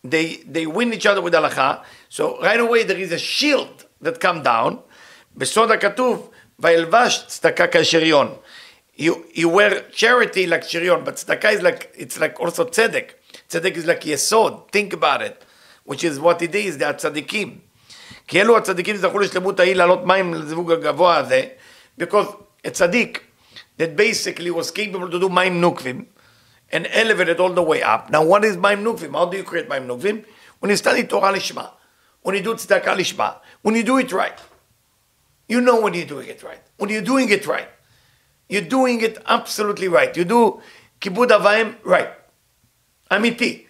they, 0.05 0.42
they 0.46 0.66
win 0.66 0.92
each 0.92 1.07
other 1.07 1.20
with 1.20 1.35
הלכה. 1.35 1.74
So 2.09 2.40
right 2.40 2.61
away 2.61 2.85
there 2.85 2.98
is 2.98 3.12
a 3.12 3.18
shield 3.18 3.85
that 4.03 4.20
come 4.20 4.42
down. 4.42 4.76
בסוד 5.37 5.70
הכתוב, 5.70 6.31
וילבש 6.59 7.24
צדקה 7.26 7.66
כשריון. 7.66 8.37
You, 8.98 9.12
you 9.35 9.48
wear 9.48 9.72
charity 9.92 10.46
like 10.46 10.64
שריון, 10.68 11.05
but 11.05 11.14
צדקה 11.14 11.50
is 11.53 11.62
like, 11.62 11.88
it's 11.96 12.18
like 12.18 12.40
also 12.40 12.64
tzedek. 12.64 13.14
צדק 13.48 13.74
is 13.74 13.87
like 13.87 14.07
יסוד, 14.07 14.70
think 14.72 14.92
about 14.92 15.20
it, 15.20 15.44
which 15.90 16.05
is 16.05 16.18
what 16.18 16.42
it 16.42 16.55
is, 16.55 16.79
זה 16.79 16.88
הצדיקים. 16.88 17.59
כי 18.29 18.40
אלו 18.40 18.57
הצדיקים 18.57 18.96
זכו 18.96 19.18
לשלמות 19.18 19.61
ההיא 19.61 19.74
לעלות 19.74 20.05
מים 20.05 20.35
לזיווג 20.35 20.72
הגבוה 20.72 21.16
הזה, 21.16 21.42
because 22.00 22.26
a 22.66 22.70
צדיק 22.70 23.20
that 23.79 23.96
basically 23.96 24.50
was 24.50 24.70
capable 24.70 25.11
to 25.11 25.20
do 25.20 25.29
מים 25.29 25.61
נוקבים, 25.61 26.05
and 26.72 26.87
elevated 26.87 27.40
all 27.40 27.53
the 27.53 27.62
way 27.62 27.83
up. 27.83 28.11
Now 28.11 28.22
what 28.22 28.44
is 28.44 28.57
מים 28.57 28.85
נוקבים? 28.85 29.14
How 29.14 29.24
do 29.24 29.37
you 29.37 29.44
create 29.44 29.68
מים 29.68 29.87
נוקבים? 29.87 30.22
When 30.61 30.70
you 30.70 30.76
study 30.76 31.03
תורה 31.09 31.31
לשמה, 31.33 31.66
when 32.22 32.35
you 32.35 32.42
do 32.42 32.55
צדקה 32.55 32.94
לשמה, 32.94 33.33
when 33.66 33.70
you 33.70 33.83
do 33.83 33.98
it 33.98 34.12
right. 34.12 34.40
You 35.48 35.61
know 35.61 35.81
when 35.81 35.94
you're 35.94 36.07
doing 36.07 36.29
it 36.29 36.42
right. 36.42 36.62
When 36.79 36.88
you're 36.90 37.03
doing 37.03 37.29
it 37.29 37.46
right. 37.46 37.68
You're 38.48 38.68
doing 38.76 39.00
it 39.00 39.18
absolutely 39.26 39.88
right. 39.88 40.16
You 40.16 40.24
do 40.24 40.61
כיבוד 41.00 41.33
אב 41.33 41.46
right. 41.85 42.09
אמיתי. 43.12 43.66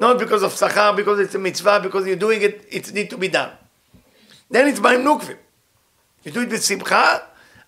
Not 0.00 0.18
because 0.18 0.42
of 0.42 0.52
שכר, 0.52 0.96
because 0.96 1.18
it's 1.18 1.34
a 1.34 1.38
mitzvah, 1.38 1.80
because 1.82 2.06
you're 2.06 2.16
doing 2.16 2.42
it, 2.42 2.66
it 2.70 2.92
need 2.92 3.10
to 3.10 3.16
be 3.16 3.28
done. 3.28 3.50
Then 4.50 4.68
it's 4.68 4.80
מים 4.80 5.04
נוקבים. 5.04 5.36
You 6.24 6.30
do 6.30 6.40
it 6.40 6.48
בשמחה, 6.48 7.16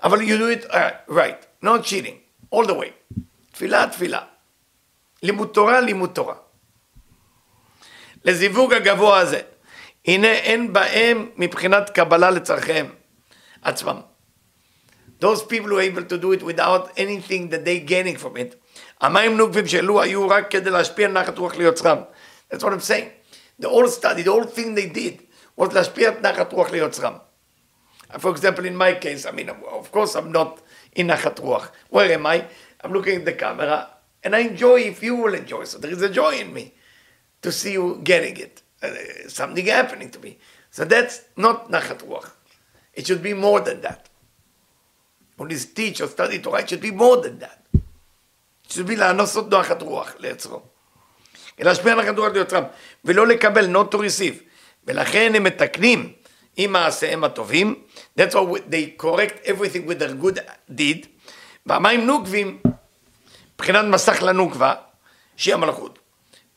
אבל 0.03 0.21
you 0.21 0.39
do 0.39 0.49
it 0.49 0.71
uh, 0.71 0.91
right, 1.09 1.47
not 1.63 1.85
cheating, 1.85 2.17
all 2.51 2.65
the 2.65 2.75
way. 2.75 2.93
תפילה, 3.53 3.87
תפילה. 3.87 4.21
לימוד 5.23 5.49
תורה, 5.49 5.81
לימוד 5.81 6.11
תורה. 6.11 6.35
לזיווג 8.25 8.73
הגבוה 8.73 9.19
הזה, 9.19 9.41
הנה 10.07 10.33
אין 10.33 10.73
בהם 10.73 11.31
מבחינת 11.37 11.91
קבלה 11.91 12.31
לצורכיהם 12.31 12.87
עצמם. 13.63 14.01
Those 15.21 15.43
people 15.43 15.69
who 15.69 15.79
are 15.79 15.83
able 15.83 16.05
to 16.05 16.17
do 16.17 16.33
it 16.33 16.43
without 16.43 16.91
anything 16.97 17.51
that 17.51 17.65
they 17.65 17.79
gaining 17.79 18.17
from 18.17 18.37
it, 18.37 18.57
המים 19.01 19.37
נוקבים 19.37 19.67
שאלו 19.67 20.03
היו 20.03 20.29
רק 20.29 20.51
כדי 20.51 20.71
להשפיע 20.71 21.09
נחת 21.09 21.39
רוח 21.39 21.55
ליוצרם. 21.55 21.99
That's 22.51 22.63
what 22.63 22.73
I'm 22.73 22.81
saying. 22.81 23.09
The 23.61 23.69
whole 23.69 23.89
study, 23.89 24.23
the 24.23 24.33
whole 24.33 24.45
thing 24.45 24.75
they 24.75 24.87
did 24.87 25.23
was 25.61 25.75
להשפיע 25.75 26.09
את 26.09 26.21
נחת 26.23 26.53
רוח 26.53 26.71
ליוצרם. 26.71 27.15
For 28.19 28.31
example, 28.31 28.65
in 28.65 28.77
my 28.77 28.95
case, 28.95 29.27
I 29.27 29.31
mean, 29.31 29.49
of 29.49 29.93
course 29.93 30.17
I'm 30.17 30.33
not 30.33 30.61
in 30.97 31.07
נחת 31.07 31.39
רוח. 31.39 31.69
Where 31.91 32.13
am 32.13 32.27
I? 32.27 32.45
I'm 32.83 32.93
looking 32.93 33.17
at 33.17 33.25
the 33.25 33.33
camera 33.33 33.89
and 34.25 34.35
I 34.35 34.41
enjoy 34.41 34.81
if 34.81 35.03
you 35.03 35.17
will 35.17 35.35
enjoy. 35.35 35.65
So 35.65 35.79
there 35.79 35.91
is 35.91 36.03
a 36.03 36.11
joy 36.11 36.39
in 36.41 36.53
me 36.53 36.75
to 37.43 37.53
see 37.53 37.73
you 37.73 38.01
getting 38.03 38.37
it. 38.37 38.63
Uh, 38.83 38.89
something 39.29 39.67
happening 39.67 40.11
to 40.11 40.19
me. 40.19 40.39
So 40.71 40.85
that's 40.85 41.21
not 41.37 41.71
נחת 41.71 42.03
רוח. 42.03 42.31
It 42.95 43.07
should 43.07 43.23
be 43.23 43.35
more 43.35 43.61
than 43.61 43.81
that. 43.83 44.09
When 45.37 45.49
you 45.51 45.59
teach 45.59 46.01
or 46.01 46.09
study 46.09 46.39
Torah, 46.39 46.61
it 46.61 46.69
should 46.69 46.83
be 46.83 46.91
more 46.91 47.19
than 47.19 47.39
that. 47.39 47.64
Should 48.70 48.88
be 48.88 48.96
לענוסות 48.96 49.54
נחת 49.54 49.82
רוח 49.82 50.14
ליצרו. 50.20 50.62
להשפיע 51.60 51.96
נחת 51.96 52.18
רוח 52.18 52.34
ליוצרם, 52.34 52.64
ולא 53.06 53.28
לקבל, 53.28 53.76
not 53.76 53.94
to 53.94 53.98
receive. 53.98 54.44
ולכן 54.88 55.36
הם 55.36 55.44
מתקנים 55.44 56.14
עם 56.58 56.72
מעשיהם 56.72 57.24
הטובים. 57.24 57.84
That's 58.20 58.34
why 58.34 58.60
they 58.70 59.02
correct 59.04 59.46
everything 59.46 59.88
with 59.88 60.00
their 60.00 60.24
good 60.24 60.40
deed. 60.72 61.08
והמים 61.66 62.06
נוקבים, 62.06 62.60
מבחינת 63.56 63.86
מסך 63.86 64.22
לנוקבה, 64.22 64.74
שהיא 65.38 65.54
המלכות. 65.54 66.00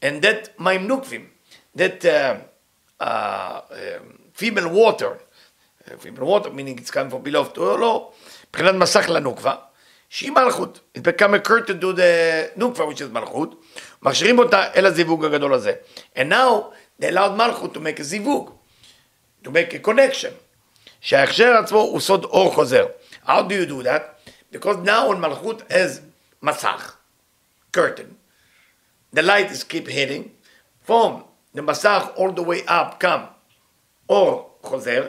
And 0.03 0.25
that 0.25 0.49
מים 0.59 0.87
נוקבים, 0.89 1.27
that 1.77 2.05
uh, 2.05 3.03
uh, 3.03 3.07
female 4.35 4.69
water, 4.69 5.13
female 5.99 6.27
water 6.27 6.51
meaning 6.51 6.79
it's 6.79 6.91
coming 6.91 7.11
from 7.11 7.23
below 7.23 7.45
to 7.55 7.61
low, 7.61 8.13
מבחינת 8.51 8.75
מסך 8.75 9.09
לנוקבה, 9.09 9.55
שהיא 10.09 10.33
מלכות. 10.33 10.81
It 10.95 11.03
become 11.03 11.35
a 11.35 11.49
curtain 11.49 11.81
to 11.81 11.93
the 11.93 12.57
נוקבה, 12.57 12.85
which 12.85 13.01
is 13.01 13.13
מלכות, 13.13 13.65
מכשירים 14.03 14.39
אותה 14.39 14.73
אל 14.77 14.87
הזיווג 14.87 15.25
הגדול 15.25 15.55
הזה. 15.55 15.73
And 16.17 16.31
now 16.31 16.73
they 17.01 17.09
allowed 17.09 17.37
מלכות 17.37 17.77
to 17.77 17.81
make 17.81 18.01
a 18.01 18.03
זיווג, 18.03 18.51
to 19.45 19.49
make 19.49 19.75
a 19.75 19.89
connection. 19.89 20.33
שההכשר 21.01 21.57
עצמו 21.57 21.79
הוא 21.79 22.01
סוד 22.01 22.25
אור 22.25 22.55
חוזר. 22.55 22.87
How 23.27 23.43
do 23.43 23.53
you 23.53 23.67
do 23.67 23.83
that? 23.83 24.31
Because 24.53 24.77
now 24.85 25.09
when 25.09 25.21
מלכות 25.21 25.63
has 25.71 26.01
מסך, 26.43 26.97
curtain, 27.77 28.17
the 29.13 29.23
light 29.23 29.51
is 29.51 29.63
keep 29.63 29.89
hitting, 29.89 30.31
from 30.87 31.25
the 31.55 31.63
מסך 31.63 32.03
all 32.17 32.33
the 32.33 32.43
way 32.43 32.67
up 32.67 32.99
come 33.01 33.27
אור 34.09 34.59
חוזר, 34.63 35.07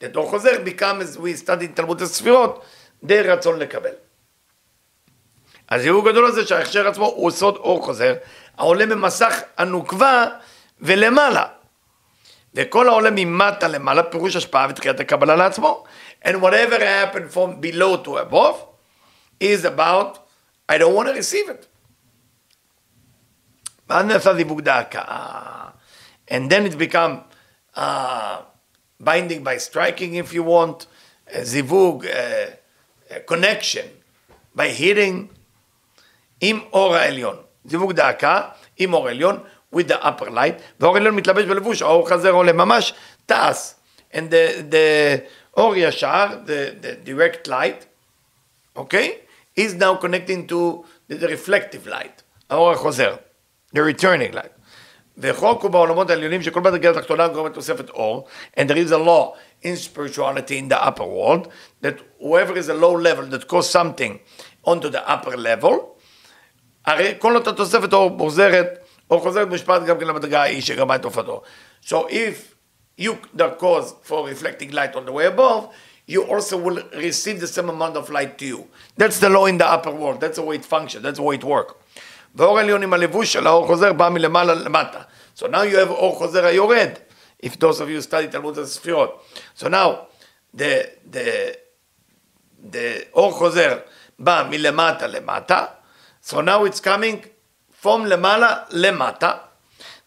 that 0.00 0.16
אור 0.16 0.30
חוזר 0.30 0.64
become 0.64 1.00
as 1.00 1.16
we 1.16 1.46
study 1.46 1.66
תלמוד 1.74 2.02
הספירות, 2.02 2.64
די 3.04 3.20
רצון 3.20 3.58
לקבל. 3.58 4.01
הזיווג 5.72 6.08
הגדול 6.08 6.26
הזה 6.26 6.46
שההכשר 6.46 6.88
עצמו 6.88 7.06
הוא 7.06 7.30
סוד 7.30 7.56
אור 7.56 7.84
חוזר, 7.84 8.14
העולה 8.58 8.86
ממסך 8.86 9.40
הנוקבה 9.58 10.26
ולמעלה. 10.80 11.46
וכל 12.54 12.88
העולה 12.88 13.10
ממטה 13.12 13.68
למעלה, 13.68 14.02
פירוש 14.02 14.36
השפעה 14.36 14.66
ותחיית 14.70 15.00
הקבלה 15.00 15.36
לעצמו. 15.36 15.84
And 16.24 16.34
whatever 16.34 16.78
happened 16.78 17.32
from 17.34 17.60
below 17.60 17.96
to 18.04 18.18
above 18.18 18.56
is 19.40 19.64
about, 19.64 20.18
I 20.68 20.78
don't 20.78 20.94
want 20.94 21.08
to 21.08 21.14
receive 21.14 21.48
it. 21.48 21.66
ואז 23.88 24.04
נעשה 24.04 24.34
זיווג 24.34 24.60
דאקה. 24.60 25.02
And 26.30 26.50
then 26.50 26.66
it 26.66 26.78
become 26.78 27.24
uh, 27.76 28.42
binding 29.00 29.42
by 29.42 29.56
striking 29.56 30.14
if 30.14 30.32
you 30.34 30.42
want, 30.42 30.86
זיווג, 31.42 32.06
uh, 32.06 32.08
uh, 32.08 33.18
connection, 33.26 33.86
by 34.54 34.68
hitting, 34.68 35.28
עם 36.41 36.59
אור 36.73 36.95
העליון. 36.95 37.35
זיווג 37.65 37.91
דאקה, 37.91 38.41
עם 38.77 38.93
אור 38.93 39.07
עליון, 39.07 39.39
with 39.75 39.87
the 39.87 40.03
upper 40.03 40.29
light, 40.29 40.61
והאור 40.79 40.97
עליון 40.97 41.15
מתלבש 41.15 41.45
בלבוש, 41.45 41.81
האור 41.81 42.09
חזר 42.09 42.31
עולה 42.31 42.53
ממש, 42.53 42.93
טס. 43.25 43.75
And 44.13 44.15
the, 44.29 44.71
the 44.71 45.19
אור 45.57 45.75
ישר, 45.75 46.25
the, 46.45 46.85
the 46.85 47.09
direct 47.09 47.47
light, 47.47 47.85
okay, 48.75 49.09
is 49.55 49.73
now 49.73 49.95
connecting 49.95 50.47
to 50.47 50.85
the, 51.09 51.15
the 51.15 51.27
reflective 51.27 51.87
light, 51.87 52.23
האור 52.49 52.71
החוזר, 52.71 53.15
the 53.75 53.79
returning 53.79 54.33
light. 54.33 54.57
וחוק 55.17 55.63
הוא 55.63 55.71
בעולמות 55.71 56.09
העליונים 56.09 56.43
שכל 56.43 56.59
בדרגה 56.59 56.89
התחתונה 56.89 57.27
גורמת 57.27 57.53
תוספת 57.53 57.89
אור, 57.89 58.27
and 58.57 58.69
there 58.69 58.77
is 58.87 58.91
a 58.91 58.97
law 58.97 59.33
in 59.63 59.75
spirituality 59.75 60.57
in 60.57 60.69
the 60.69 60.87
upper 60.87 61.05
world, 61.05 61.47
that 61.81 61.99
whoever 62.19 62.57
is 62.57 62.69
a 62.69 62.73
low 62.73 62.93
level 62.93 63.25
that 63.25 63.47
cause 63.47 63.69
something 63.69 64.19
onto 64.63 64.89
the 64.89 65.09
upper 65.09 65.35
level, 65.37 65.97
הרי 66.85 67.13
כל 67.19 67.35
אותה 67.35 67.53
תוספת 67.53 67.93
אור 67.93 68.17
חוזרת 68.19 68.67
או 69.11 69.21
חוזרת 69.21 69.47
מושפעת 69.47 69.85
גם 69.85 69.99
כן 69.99 70.07
למדרגה 70.07 70.41
ההיא 70.41 70.61
שגרמה 70.61 70.95
את 70.95 71.03
הופעתו. 71.03 71.41
So 71.85 71.95
if 72.09 72.55
you 72.97 73.11
the 73.35 73.49
cause 73.59 73.93
for 74.03 74.27
reflecting 74.27 74.71
light 74.71 74.95
on 74.95 75.05
the 75.05 75.11
way 75.11 75.25
above, 75.25 75.67
you 76.07 76.23
also 76.23 76.57
will 76.57 76.79
receive 76.93 77.39
the 77.39 77.47
same 77.47 77.69
amount 77.69 77.95
of 77.97 78.09
light 78.09 78.37
to 78.39 78.45
you. 78.45 78.67
That's 78.97 79.19
the 79.19 79.29
law 79.29 79.45
in 79.45 79.57
the 79.57 79.67
upper 79.75 79.91
world, 79.91 80.21
that's 80.21 80.37
the 80.37 80.45
way 80.49 80.55
it 80.55 80.65
functions, 80.65 81.03
that's 81.03 81.19
the 81.19 81.23
way 81.23 81.35
it 81.35 81.43
works. 81.43 81.73
ואור 82.35 82.59
עליון 82.59 82.83
עם 82.83 82.93
הלבוש 82.93 83.33
של 83.33 83.47
האור 83.47 83.67
חוזר 83.67 83.93
בא 83.93 84.09
מלמעלה 84.09 84.53
למטה. 84.53 84.99
So 85.35 85.47
now 85.47 85.63
you 85.63 85.77
have 85.77 85.89
אור 85.89 86.15
חוזר 86.15 86.45
היורד, 86.45 86.89
if 87.45 87.49
those 87.49 87.79
of 87.79 87.89
you 87.89 88.01
study 88.09 88.31
תלמוד 88.31 88.57
הספירות. 88.59 89.23
So 89.57 89.63
now, 89.63 90.07
the, 90.57 90.85
the, 91.11 91.55
the 92.71 93.05
אור 93.13 93.31
חוזר 93.31 93.77
בא 94.19 94.47
מלמטה 94.49 95.07
למטה, 95.07 95.65
so 96.21 96.41
now 96.41 96.65
it's 96.65 96.79
coming 96.79 97.25
from 97.83 98.05
למעלה 98.05 98.55
למטה, 98.69 99.33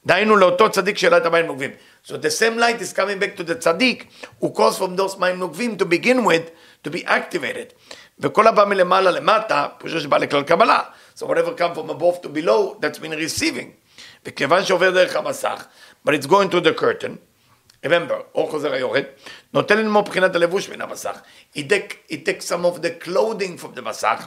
דהיינו 0.07 0.37
לאותו 0.37 0.71
צדיק 0.71 0.99
שהעלה 0.99 1.17
את 1.17 1.27
המים 1.27 1.47
נוקבים. 1.47 1.71
So 2.05 2.11
the 2.11 2.31
same 2.31 2.59
light 2.59 2.81
is 2.81 2.93
coming 2.93 3.21
back 3.21 3.37
to 3.41 3.45
the 3.45 3.55
צדיק, 3.55 4.07
who 4.41 4.47
caused 4.47 4.79
from 4.79 4.97
those 4.97 5.19
מים 5.19 5.39
נוקבים 5.39 5.77
to 5.77 5.85
begin 5.85 6.25
with, 6.25 6.51
to 6.85 6.91
be 6.91 7.07
activated. 7.07 7.95
וכל 8.21 8.47
הבא 8.47 8.65
מלמעלה 8.65 9.11
למטה, 9.11 9.67
פירושו 9.79 10.01
שבא 10.01 10.17
לכלל 10.19 10.43
קבלה. 10.43 10.81
So 11.17 11.23
whatever 11.27 11.55
come 11.59 11.75
from 11.75 11.91
above 11.91 12.23
to 12.23 12.29
below, 12.29 12.79
that's 12.81 12.99
been 12.99 13.13
receiving. 13.13 13.81
וכיוון 14.27 14.65
שעובר 14.65 14.91
דרך 14.91 15.17
המסך, 15.17 15.65
but 16.07 16.11
it's 16.11 16.27
going 16.27 16.51
to 16.51 16.61
the 16.61 16.81
curtain, 16.81 17.17
remember, 17.87 18.15
אור 18.35 18.51
חוזר 18.51 18.73
היורד, 18.73 19.05
נותן 19.55 19.79
ללמוד 19.79 20.05
מבחינת 20.05 20.35
הלבוש 20.35 20.69
מן 20.69 20.81
המסך. 20.81 21.19
He 21.57 21.61
take, 21.61 22.13
he 22.13 22.17
take 22.17 22.43
some 22.43 22.65
of 22.65 22.83
the 22.83 23.05
clothing 23.05 23.63
from 23.63 23.79
the 23.79 23.83
מסך, 23.83 24.27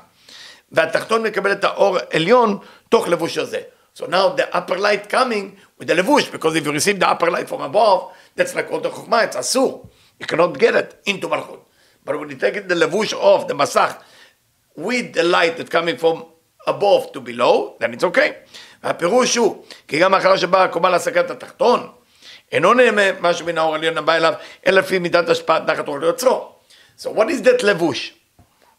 והתחתון 0.72 1.22
מקבל 1.22 1.52
את 1.52 1.64
האור 1.64 1.98
עליון 2.12 2.58
תוך 2.88 3.08
לבוש 3.08 3.38
הזה. 3.38 3.60
So 3.94 4.02
now 4.02 4.28
the 4.36 4.56
upper 4.56 4.78
light 4.78 5.10
coming 5.10 5.56
with 5.80 5.86
the 5.86 5.94
לבוש, 5.94 6.30
because 6.30 6.54
if 6.54 6.64
you 6.64 6.72
receive 6.72 7.00
the 7.00 7.08
upper 7.08 7.30
light 7.30 7.48
from 7.48 7.60
above, 7.60 8.12
that's 8.36 8.54
like 8.54 8.70
all 8.70 8.80
the 8.80 8.90
חוכמה, 8.90 9.24
it's 9.24 9.36
אסור. 9.36 9.86
You 10.20 10.26
cannot 10.26 10.58
get 10.58 10.74
it 10.74 11.10
into 11.10 11.28
מלכות. 11.28 11.64
But 12.04 12.16
when 12.18 12.30
you 12.30 12.36
take 12.36 12.56
it, 12.56 12.68
the 12.68 12.74
לבוש 12.74 13.14
of 13.14 13.48
the 13.48 13.54
מסך, 13.54 13.94
with 14.76 15.14
the 15.14 15.22
light 15.22 15.56
that 15.56 15.70
coming 15.70 15.96
from 15.96 16.24
above 16.66 17.12
to 17.12 17.20
below, 17.20 17.76
then 17.80 17.92
it's 17.92 18.04
okay. 18.04 18.32
והפירוש 18.84 19.36
הוא, 19.36 19.64
כי 19.88 19.98
גם 19.98 20.14
אחר 20.14 20.36
שבאה 20.36 20.64
הקומה 20.64 20.90
להשגת 20.90 21.30
התחתון, 21.30 21.88
אינו 22.52 22.74
נהנה 22.74 23.02
משהו 23.20 23.46
מן 23.46 23.58
האור 23.58 23.74
העליון 23.74 23.98
הבא 23.98 24.16
אליו, 24.16 24.34
אלא 24.66 24.78
לפי 24.80 24.98
מידת 24.98 25.28
השפעת 25.28 25.62
נחת 25.70 25.88
אור 25.88 25.98
ליוצרו. 25.98 26.52
So 27.00 27.04
what 27.04 27.28
is 27.28 27.46
that 27.46 27.62
לבוש? 27.62 28.14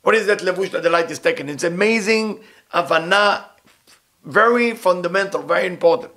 What 0.03 0.14
is 0.14 0.27
that 0.27 0.40
levush 0.40 0.70
that 0.72 0.83
the 0.83 0.90
light 0.90 1.11
is 1.11 1.18
taken? 1.18 1.48
It's 1.48 1.64
amazing, 1.64 2.40
avana, 2.74 3.46
very 4.24 4.74
fundamental, 4.74 5.42
very 5.42 5.66
important. 5.66 6.12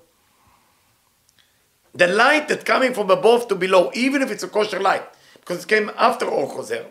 The 1.93 2.07
light 2.07 2.47
that 2.49 2.65
coming 2.65 2.93
from 2.93 3.09
above 3.09 3.47
to 3.47 3.55
below, 3.55 3.91
even 3.93 4.21
if 4.21 4.29
it's 4.29 4.43
a 4.43 4.47
kosher 4.47 4.79
light, 4.79 5.03
because 5.35 5.63
it 5.63 5.67
came 5.67 5.89
after 5.97 6.25
Or 6.25 6.47
Choser, 6.47 6.85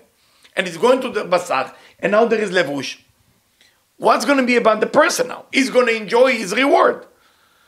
and 0.57 0.67
it's 0.67 0.79
going 0.79 1.01
to 1.03 1.11
the 1.11 1.25
Basach, 1.25 1.75
and 2.01 2.13
now 2.13 2.25
there 2.25 2.41
is 2.41 2.51
levush. 2.51 2.99
What's 3.99 4.25
going 4.25 4.39
to 4.39 4.45
be 4.45 4.57
about 4.57 4.81
the 4.81 4.87
person 4.87 5.29
now? 5.29 5.47
He's 5.53 5.71
going 5.71 5.87
to 5.87 5.95
enjoy 5.95 6.33
his 6.33 6.55
reward. 6.55 7.07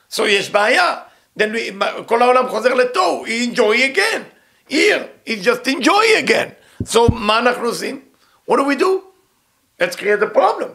So 0.08 0.24
יש 0.24 0.50
בעיה. 0.50 1.04
Then 1.36 1.52
we, 1.52 1.70
כל 2.06 2.22
העולם 2.22 2.48
חוזר 2.48 2.74
לתוהו, 2.74 3.26
he 3.26 3.44
enjoy 3.44 3.82
again. 3.82 4.24
Here, 4.68 5.08
he 5.24 5.36
just 5.36 5.66
enjoy 5.68 6.16
again. 6.18 6.54
So 6.84 7.08
מה 7.08 7.38
אנחנו 7.38 7.66
עושים? 7.66 8.00
What 8.46 8.56
do 8.56 8.64
we 8.64 8.76
do? 8.76 9.02
Let's 9.83 9.97
create 9.97 10.23
a 10.23 10.31
problem. 10.41 10.71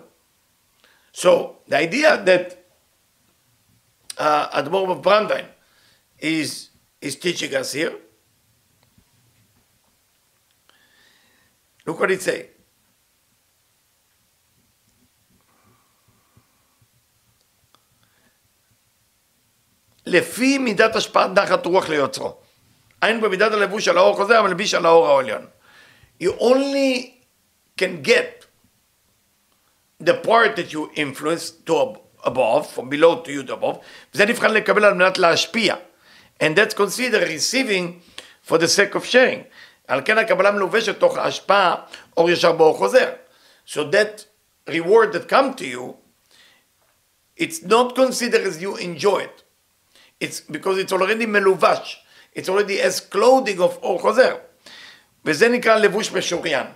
So 1.12 1.30
the 1.66 1.78
idea 1.78 2.22
that 2.30 2.44
uh, 4.18 4.60
Admor 4.60 4.90
of 4.94 5.00
Brandwein 5.00 5.46
is, 6.18 6.68
is 7.00 7.16
teaching 7.16 7.54
us 7.54 7.72
here, 7.72 7.94
look 11.86 11.98
what 12.00 12.10
it 12.10 12.20
say. 12.20 12.50
לפי 20.06 20.58
מידת 20.58 20.96
השפעת 20.96 21.30
נחת 21.30 21.66
רוח 21.66 21.88
ליוצרו. 21.88 22.36
אין 23.02 23.20
במידת 23.20 23.52
הלבוש 23.52 23.88
על 23.88 23.98
האור 23.98 24.16
חוזר, 24.16 24.38
המלביש 24.38 24.74
על 24.74 24.86
האור 24.86 25.08
העליון. 25.08 25.46
You 26.22 26.32
only 26.40 27.12
can 27.80 28.02
get 28.02 28.37
the 29.99 30.13
part 30.13 30.55
that 30.55 30.73
you 30.73 30.91
influence 30.95 31.51
to 31.51 31.95
above, 32.23 32.67
from 32.67 32.89
below 32.89 33.21
to 33.21 33.31
you 33.31 33.43
to 33.43 33.53
above, 33.53 33.77
וזה 34.13 34.25
נבחן 34.25 34.53
לקבל 34.53 34.85
על 34.85 34.93
מנת 34.93 35.17
להשפיע. 35.17 35.75
And 36.39 36.55
that's 36.55 36.73
considered 36.73 37.27
receiving 37.27 38.01
for 38.41 38.57
the 38.57 38.67
sake 38.67 38.95
of 38.95 39.05
sharing. 39.05 39.43
על 39.87 40.01
כן 40.05 40.17
הקבלה 40.17 40.51
מלובשת 40.51 40.99
תוך 40.99 41.17
ההשפעה, 41.17 41.75
אור 42.17 42.29
ישר 42.29 42.51
באור 42.51 42.77
חוזר. 42.77 43.09
So 43.67 43.79
that 43.91 44.25
reward 44.67 45.13
that 45.13 45.27
come 45.27 45.53
to 45.53 45.65
you, 45.65 45.95
it's 47.37 47.63
not 47.63 47.95
considered 47.95 48.45
as 48.47 48.61
you 48.61 48.77
enjoy 48.77 49.19
it. 49.19 49.43
It's 50.19 50.39
because 50.39 50.77
it's 50.77 50.91
already 50.91 51.25
מלובש. 51.25 51.99
It's 52.35 52.49
already 52.49 52.81
as 52.81 52.99
clothing 52.99 53.59
of 53.59 53.77
אור 53.81 54.01
חוזר. 54.01 54.35
וזה 55.25 55.49
נקרא 55.49 55.75
לבוש 55.75 56.11
משוריין. 56.11 56.67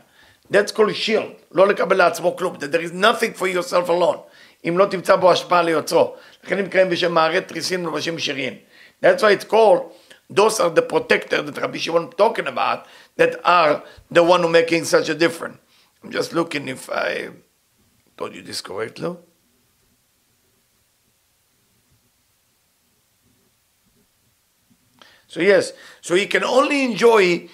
That's 0.49 0.71
called 0.71 0.95
shield, 0.95 1.33
לא 1.51 1.67
לקבל 1.67 1.97
לעצמו 1.97 2.35
כלום. 2.35 2.55
That 2.55 2.71
there 2.71 2.81
is 2.81 2.91
nothing 2.91 3.33
for 3.33 3.47
yourself 3.47 3.89
alone. 3.89 4.17
אם 4.65 4.77
לא 4.77 4.85
תמצא 4.85 5.15
בו 5.15 5.31
השפעה 5.31 5.61
ליוצרו. 5.61 6.15
לכן 6.43 6.57
הם 6.57 6.65
נקראים 6.65 6.89
בשם 6.89 7.13
מערי 7.13 7.41
תריסים 7.41 7.83
מלובשים 7.83 8.19
שריין. 8.19 8.57
That's 9.03 9.21
why 9.21 9.31
it's 9.31 9.45
called, 9.45 9.91
those 10.29 10.59
are 10.59 10.69
the 10.69 10.81
protectors 10.81 11.45
that 11.45 11.57
Rabbi 11.57 11.77
Shimon 11.77 12.09
talking 12.17 12.47
about, 12.47 12.85
that 13.17 13.39
are 13.45 13.83
the 14.09 14.23
one 14.23 14.41
who 14.41 14.49
making 14.49 14.85
such 14.85 15.09
a 15.09 15.15
difference. 15.15 15.57
I'm 16.03 16.11
just 16.11 16.33
looking 16.33 16.67
if 16.67 16.89
I 16.89 17.29
told 18.17 18.33
you 18.35 18.41
this 18.41 18.61
correctly. 18.61 19.15
So 25.27 25.41
yes, 25.41 25.73
so 26.01 26.15
he 26.15 26.25
can 26.25 26.43
only 26.43 26.85
enjoy 26.85 27.49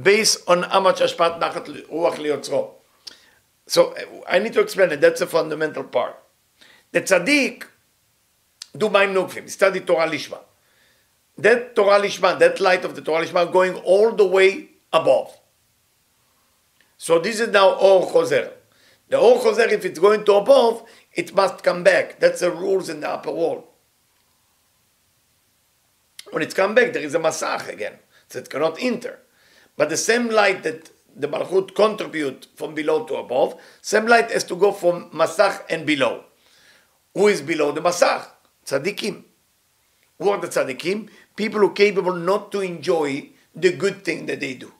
based 0.00 0.48
on 0.48 0.62
how 0.62 0.80
much 0.80 1.00
ashpat 1.00 1.40
nachat 1.40 1.66
ruach 1.88 2.16
liyotzro. 2.16 2.70
So 3.66 3.94
I 4.28 4.38
need 4.38 4.52
to 4.54 4.60
explain 4.60 4.90
it. 4.92 5.00
That's 5.00 5.20
a 5.20 5.26
fundamental 5.26 5.84
part. 5.84 6.16
The 6.92 7.02
tzaddik 7.02 7.64
do 8.76 8.88
mind 8.88 9.14
nukvim, 9.14 9.48
study 9.48 9.80
Torah 9.80 10.08
lishma. 10.08 10.38
That 11.36 11.76
Torah 11.76 12.00
lishma, 12.00 12.38
that 12.38 12.60
light 12.60 12.84
of 12.84 12.94
the 12.94 13.02
Torah 13.02 13.24
lishma, 13.24 13.52
going 13.52 13.76
all 13.76 14.12
the 14.12 14.26
way 14.26 14.70
above. 14.92 15.38
So 16.96 17.18
this 17.18 17.40
is 17.40 17.48
now 17.48 17.74
or 17.74 18.06
choser. 18.06 18.52
The 19.08 19.18
or 19.18 19.38
choser, 19.38 19.70
if 19.70 19.84
it's 19.84 19.98
going 19.98 20.24
to 20.24 20.34
above, 20.34 20.82
it 21.14 21.34
must 21.34 21.62
come 21.62 21.82
back. 21.82 22.20
That's 22.20 22.40
the 22.40 22.50
rules 22.50 22.88
in 22.88 23.00
the 23.00 23.08
upper 23.08 23.30
world. 23.30 23.64
When 26.30 26.42
it's 26.42 26.54
come 26.54 26.74
back, 26.74 26.92
there 26.92 27.02
is 27.02 27.14
a 27.14 27.18
masach 27.18 27.68
again, 27.68 27.94
so 28.28 28.38
it 28.38 28.50
cannot 28.50 28.76
enter. 28.80 29.20
But 29.78 29.90
the 29.90 29.96
same 29.96 30.28
light 30.28 30.64
that 30.64 30.90
the 31.14 31.28
Malchut 31.28 31.74
contribute 31.74 32.48
from 32.56 32.74
below 32.74 33.04
to 33.04 33.14
above, 33.14 33.58
same 33.80 34.06
light 34.06 34.30
has 34.32 34.42
to 34.44 34.56
go 34.56 34.72
from 34.72 35.08
Masach 35.10 35.62
and 35.70 35.86
below. 35.86 36.24
Who 37.14 37.28
is 37.28 37.40
below 37.40 37.70
the 37.70 37.80
Masach? 37.80 38.26
Tzaddikim. 38.66 39.22
Who 40.18 40.30
are 40.30 40.40
the 40.40 40.48
Tzaddikim? 40.48 41.08
People 41.36 41.60
who 41.60 41.68
are 41.68 41.72
capable 41.72 42.14
not 42.14 42.50
to 42.52 42.60
enjoy 42.60 43.30
the 43.54 43.72
good 43.72 44.04
thing 44.04 44.26
that 44.26 44.40
they 44.40 44.54
do. 44.54 44.72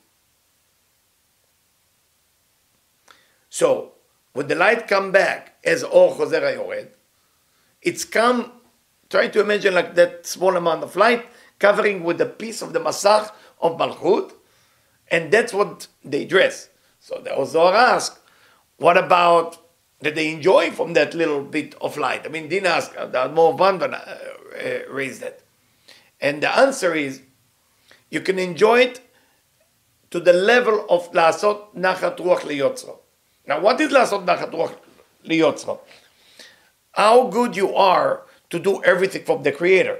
So, 3.48 3.92
when 4.32 4.48
the 4.48 4.56
light 4.56 4.88
come 4.88 5.12
back 5.12 5.58
as 5.64 5.84
Or 5.84 6.14
Choser 6.14 6.54
Yored, 6.54 6.90
it's 7.82 8.04
come, 8.04 8.50
try 9.08 9.28
to 9.28 9.40
imagine 9.40 9.74
like 9.74 9.94
that 9.94 10.26
small 10.26 10.56
amount 10.56 10.82
of 10.82 10.96
light 10.96 11.24
covering 11.60 12.02
with 12.02 12.20
a 12.20 12.26
piece 12.26 12.62
of 12.62 12.72
the 12.72 12.80
Masach 12.80 13.30
of 13.60 13.78
Malchut, 13.78 14.32
and 15.09 15.31
that's 15.31 15.53
what 15.53 15.87
they 16.03 16.25
dress. 16.25 16.69
So 16.99 17.21
the 17.23 17.35
Ozor 17.35 17.73
asked, 17.73 18.19
what 18.77 18.97
about 18.97 19.57
that 20.01 20.15
they 20.15 20.31
enjoy 20.31 20.71
from 20.71 20.93
that 20.93 21.13
little 21.13 21.43
bit 21.43 21.75
of 21.81 21.97
light? 21.97 22.25
I 22.25 22.29
mean, 22.29 22.49
didn't 22.49 22.67
ask, 22.67 22.95
uh, 22.97 23.05
the 23.05 23.29
more 23.29 23.53
one 23.53 23.81
uh, 23.81 23.85
uh, 23.87 24.79
raised 24.89 25.21
that. 25.21 25.41
And 26.19 26.41
the 26.41 26.55
answer 26.57 26.93
is, 26.93 27.21
you 28.09 28.21
can 28.21 28.39
enjoy 28.39 28.81
it 28.81 29.01
to 30.11 30.19
the 30.19 30.33
level 30.33 30.85
of 30.89 31.11
לעשות 31.13 31.75
נחת 31.75 32.19
רוח 32.19 32.45
ליוצרו. 32.45 32.97
Now, 33.47 33.59
what 33.59 33.79
is 33.81 33.91
לעשות 33.91 34.25
נחת 34.25 34.53
רוח 34.53 34.71
ליוצרו? 35.23 35.79
How 36.93 37.27
good 37.27 37.55
you 37.55 37.75
are 37.75 38.23
to 38.53 38.59
do 38.59 38.83
everything 38.83 39.25
from 39.25 39.41
the 39.41 39.51
Creator. 39.51 39.99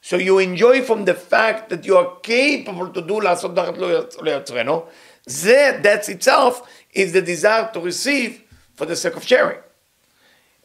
So 0.00 0.16
you 0.16 0.38
enjoy 0.38 0.82
from 0.82 1.06
the 1.06 1.14
fact 1.14 1.70
that 1.70 1.86
you 1.86 1.96
are 1.96 2.16
capable 2.22 2.88
to 2.90 3.00
do 3.00 3.20
לעשות 3.20 3.54
תחת 3.56 3.74
ליוצרנו. 4.22 4.86
זה, 5.26 5.80
that 5.82 6.08
itself 6.08 6.62
is 6.94 7.12
the 7.12 7.22
desire 7.22 7.70
to 7.72 7.80
receive 7.80 8.42
for 8.76 8.84
the 8.84 8.96
sake 8.96 9.16
of 9.16 9.24
sharing. 9.24 9.60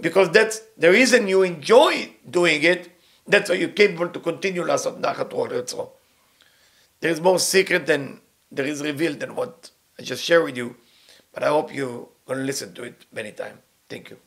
Because 0.02 0.30
that's 0.32 0.62
the 0.78 0.92
reason 0.92 1.28
you 1.28 1.44
enjoy 1.44 2.10
doing 2.30 2.63
it, 2.63 2.89
that's 3.28 3.50
why 3.50 3.56
you're 3.56 3.70
capable 3.70 4.10
to 4.10 4.20
continue 4.20 4.65
לעשות 4.65 5.00
נחת 5.00 5.34
רוח 5.34 5.48
ליוצרו. 5.48 5.92
There 7.02 7.12
is 7.12 7.22
more 7.22 7.39
secret 7.39 7.86
than 7.86 8.20
there 8.52 8.65
is 8.65 8.82
revealed 8.82 9.20
than 9.22 9.36
what 9.36 9.72
I 9.98 10.04
just 10.04 10.24
shared 10.24 10.44
with 10.44 10.58
you, 10.58 10.76
but 11.34 11.44
I 11.44 11.48
hope 11.48 11.74
you're 11.74 12.08
going 12.28 12.39
to 12.39 12.46
listen 12.46 12.74
to 12.74 12.84
it 12.84 13.06
many 13.13 13.32
times. 13.32 13.60
Thank 13.89 14.10
you. 14.10 14.20